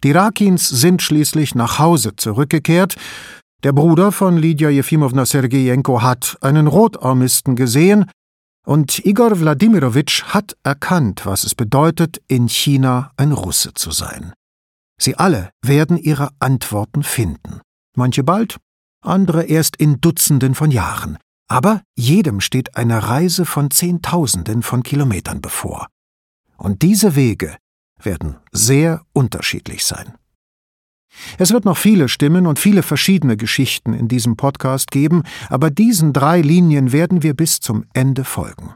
Die 0.04 0.12
Rakins 0.12 0.66
sind 0.66 1.02
schließlich 1.02 1.54
nach 1.54 1.78
Hause 1.78 2.16
zurückgekehrt. 2.16 2.96
Der 3.64 3.72
Bruder 3.72 4.12
von 4.12 4.38
Lydia 4.38 4.70
Jefimowna 4.70 5.26
Sergejenko 5.26 6.00
hat 6.00 6.38
einen 6.40 6.68
Rotarmisten 6.68 7.54
gesehen 7.54 8.06
und 8.64 9.04
Igor 9.04 9.40
Wladimirovich 9.40 10.24
hat 10.26 10.56
erkannt, 10.62 11.26
was 11.26 11.44
es 11.44 11.54
bedeutet, 11.54 12.22
in 12.28 12.48
China 12.48 13.12
ein 13.16 13.32
Russe 13.32 13.74
zu 13.74 13.90
sein. 13.90 14.32
Sie 15.00 15.16
alle 15.16 15.50
werden 15.62 15.96
ihre 15.96 16.30
Antworten 16.38 17.02
finden. 17.02 17.60
Manche 17.96 18.22
bald, 18.22 18.58
andere 19.02 19.44
erst 19.44 19.76
in 19.76 20.00
Dutzenden 20.00 20.54
von 20.54 20.70
Jahren. 20.70 21.18
Aber 21.48 21.82
jedem 21.96 22.40
steht 22.40 22.76
eine 22.76 23.08
Reise 23.08 23.44
von 23.44 23.70
Zehntausenden 23.70 24.62
von 24.62 24.82
Kilometern 24.82 25.40
bevor. 25.40 25.88
Und 26.56 26.82
diese 26.82 27.16
Wege 27.16 27.56
werden 28.00 28.36
sehr 28.52 29.04
unterschiedlich 29.12 29.84
sein. 29.84 30.14
Es 31.38 31.52
wird 31.52 31.64
noch 31.64 31.76
viele 31.76 32.08
Stimmen 32.08 32.46
und 32.46 32.58
viele 32.58 32.82
verschiedene 32.82 33.36
Geschichten 33.36 33.92
in 33.92 34.08
diesem 34.08 34.36
Podcast 34.36 34.90
geben, 34.90 35.22
aber 35.48 35.70
diesen 35.70 36.12
drei 36.12 36.40
Linien 36.40 36.92
werden 36.92 37.22
wir 37.22 37.34
bis 37.34 37.60
zum 37.60 37.84
Ende 37.92 38.24
folgen. 38.24 38.74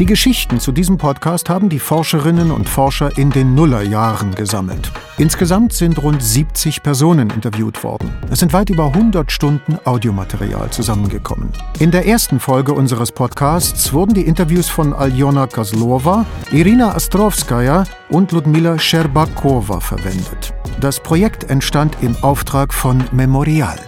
Die 0.00 0.06
Geschichten 0.06 0.58
zu 0.60 0.72
diesem 0.72 0.96
Podcast 0.96 1.50
haben 1.50 1.68
die 1.68 1.78
Forscherinnen 1.78 2.52
und 2.52 2.70
Forscher 2.70 3.18
in 3.18 3.28
den 3.28 3.54
Nullerjahren 3.54 4.34
gesammelt. 4.34 4.90
Insgesamt 5.18 5.74
sind 5.74 6.02
rund 6.02 6.22
70 6.22 6.82
Personen 6.82 7.28
interviewt 7.28 7.84
worden. 7.84 8.10
Es 8.30 8.38
sind 8.38 8.54
weit 8.54 8.70
über 8.70 8.86
100 8.86 9.30
Stunden 9.30 9.76
Audiomaterial 9.84 10.70
zusammengekommen. 10.70 11.50
In 11.80 11.90
der 11.90 12.06
ersten 12.06 12.40
Folge 12.40 12.72
unseres 12.72 13.12
Podcasts 13.12 13.92
wurden 13.92 14.14
die 14.14 14.24
Interviews 14.24 14.70
von 14.70 14.94
Aljona 14.94 15.46
Kozlova, 15.46 16.24
Irina 16.50 16.94
Astrovskaya 16.94 17.84
und 18.08 18.32
Ludmila 18.32 18.78
Sherbakova 18.78 19.80
verwendet. 19.80 20.54
Das 20.80 20.98
Projekt 20.98 21.50
entstand 21.50 21.98
im 22.00 22.16
Auftrag 22.22 22.72
von 22.72 23.04
Memorial. 23.12 23.78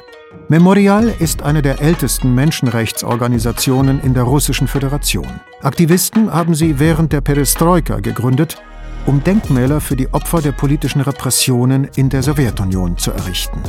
Memorial 0.52 1.14
ist 1.18 1.42
eine 1.42 1.62
der 1.62 1.80
ältesten 1.80 2.34
Menschenrechtsorganisationen 2.34 4.02
in 4.02 4.12
der 4.12 4.24
Russischen 4.24 4.68
Föderation. 4.68 5.40
Aktivisten 5.62 6.30
haben 6.30 6.54
sie 6.54 6.78
während 6.78 7.10
der 7.14 7.22
Perestroika 7.22 8.00
gegründet, 8.00 8.58
um 9.06 9.24
Denkmäler 9.24 9.80
für 9.80 9.96
die 9.96 10.12
Opfer 10.12 10.42
der 10.42 10.52
politischen 10.52 11.00
Repressionen 11.00 11.88
in 11.96 12.10
der 12.10 12.22
Sowjetunion 12.22 12.98
zu 12.98 13.12
errichten. 13.12 13.62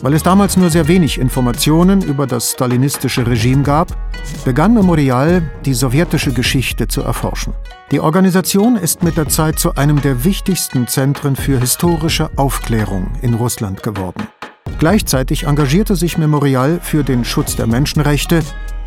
Weil 0.00 0.14
es 0.14 0.22
damals 0.22 0.56
nur 0.56 0.70
sehr 0.70 0.86
wenig 0.86 1.18
Informationen 1.18 2.02
über 2.02 2.28
das 2.28 2.52
stalinistische 2.52 3.26
Regime 3.26 3.64
gab, 3.64 3.88
begann 4.44 4.74
Memorial, 4.74 5.42
die 5.64 5.74
sowjetische 5.74 6.32
Geschichte 6.32 6.86
zu 6.86 7.02
erforschen. 7.02 7.52
Die 7.90 7.98
Organisation 7.98 8.76
ist 8.76 9.02
mit 9.02 9.16
der 9.16 9.28
Zeit 9.28 9.58
zu 9.58 9.74
einem 9.74 10.00
der 10.00 10.22
wichtigsten 10.22 10.86
Zentren 10.86 11.34
für 11.34 11.58
historische 11.58 12.30
Aufklärung 12.36 13.10
in 13.22 13.34
Russland 13.34 13.82
geworden. 13.82 14.28
Gleichzeitig 14.78 15.44
engagierte 15.44 15.96
sich 15.96 16.18
Memorial 16.18 16.80
für 16.82 17.02
den 17.02 17.24
Schutz 17.24 17.56
der 17.56 17.66
Menschenrechte 17.66 18.42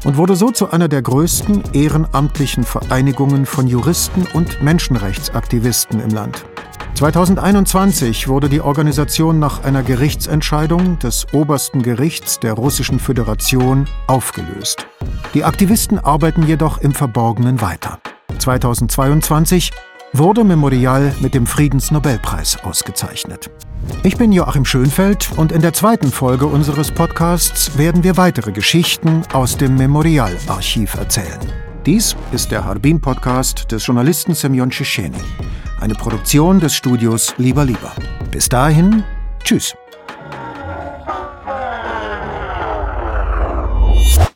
und 0.06 0.17
wurde 0.17 0.36
so 0.36 0.52
zu 0.52 0.71
einer 0.71 0.88
der 0.88 1.02
größten 1.02 1.63
ehrenamtlichen 1.73 2.63
Vereinigungen 2.63 3.45
von 3.45 3.67
Juristen 3.67 4.28
und 4.34 4.62
Menschenrechtsaktivisten 4.62 5.99
im 5.99 6.12
Land. 6.12 6.45
2021 6.93 8.28
wurde 8.28 8.49
die 8.49 8.62
Organisation 8.62 9.39
nach 9.39 9.63
einer 9.63 9.84
Gerichtsentscheidung 9.84 10.99
des 10.99 11.28
obersten 11.34 11.82
Gerichts 11.82 12.39
der 12.39 12.54
Russischen 12.54 12.99
Föderation 12.99 13.88
aufgelöst. 14.08 14.86
Die 15.34 15.43
Aktivisten 15.43 15.97
arbeiten 15.97 16.45
jedoch 16.45 16.80
im 16.80 16.91
Verborgenen 16.91 17.62
weiter. 17.62 17.99
2022 18.38 19.71
wurde 20.13 20.43
Memorial 20.43 21.13
mit 21.22 21.34
dem 21.34 21.45
Friedensnobelpreis 21.45 22.63
ausgezeichnet. 22.63 23.50
Ich 24.04 24.17
bin 24.17 24.32
Joachim 24.32 24.65
Schönfeld 24.65 25.30
und 25.38 25.52
in 25.52 25.62
der 25.62 25.74
zweiten 25.74 26.12
Folge 26.12 26.45
unseres 26.45 26.91
Podcasts 26.91 27.78
werden 27.78 28.04
wir 28.04 28.17
weitere 28.17 28.52
Geschichten 28.52 29.24
aus 29.34 29.58
dem 29.58 29.76
Memorial-Archiv 29.76 30.95
erzählen. 30.95 31.39
Dies 31.86 32.15
ist 32.32 32.52
der 32.52 32.65
Harbin-Podcast 32.65 33.72
des 33.72 33.86
Journalisten 33.86 34.34
Semyon 34.34 34.69
Tschetschenin, 34.69 35.22
eine 35.80 35.95
Produktion 35.95 36.60
des 36.60 36.76
Studios 36.76 37.34
Lieber 37.38 37.65
Lieber. 37.65 37.93
Bis 38.32 38.50
dahin, 38.50 39.04
tschüss. 39.43 39.76